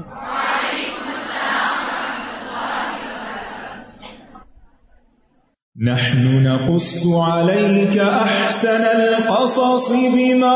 [5.76, 10.56] نحن نقص عليك أحسن القصص بما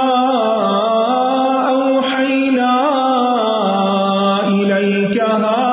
[1.70, 2.84] أوحينا
[5.14, 5.67] کیا هذا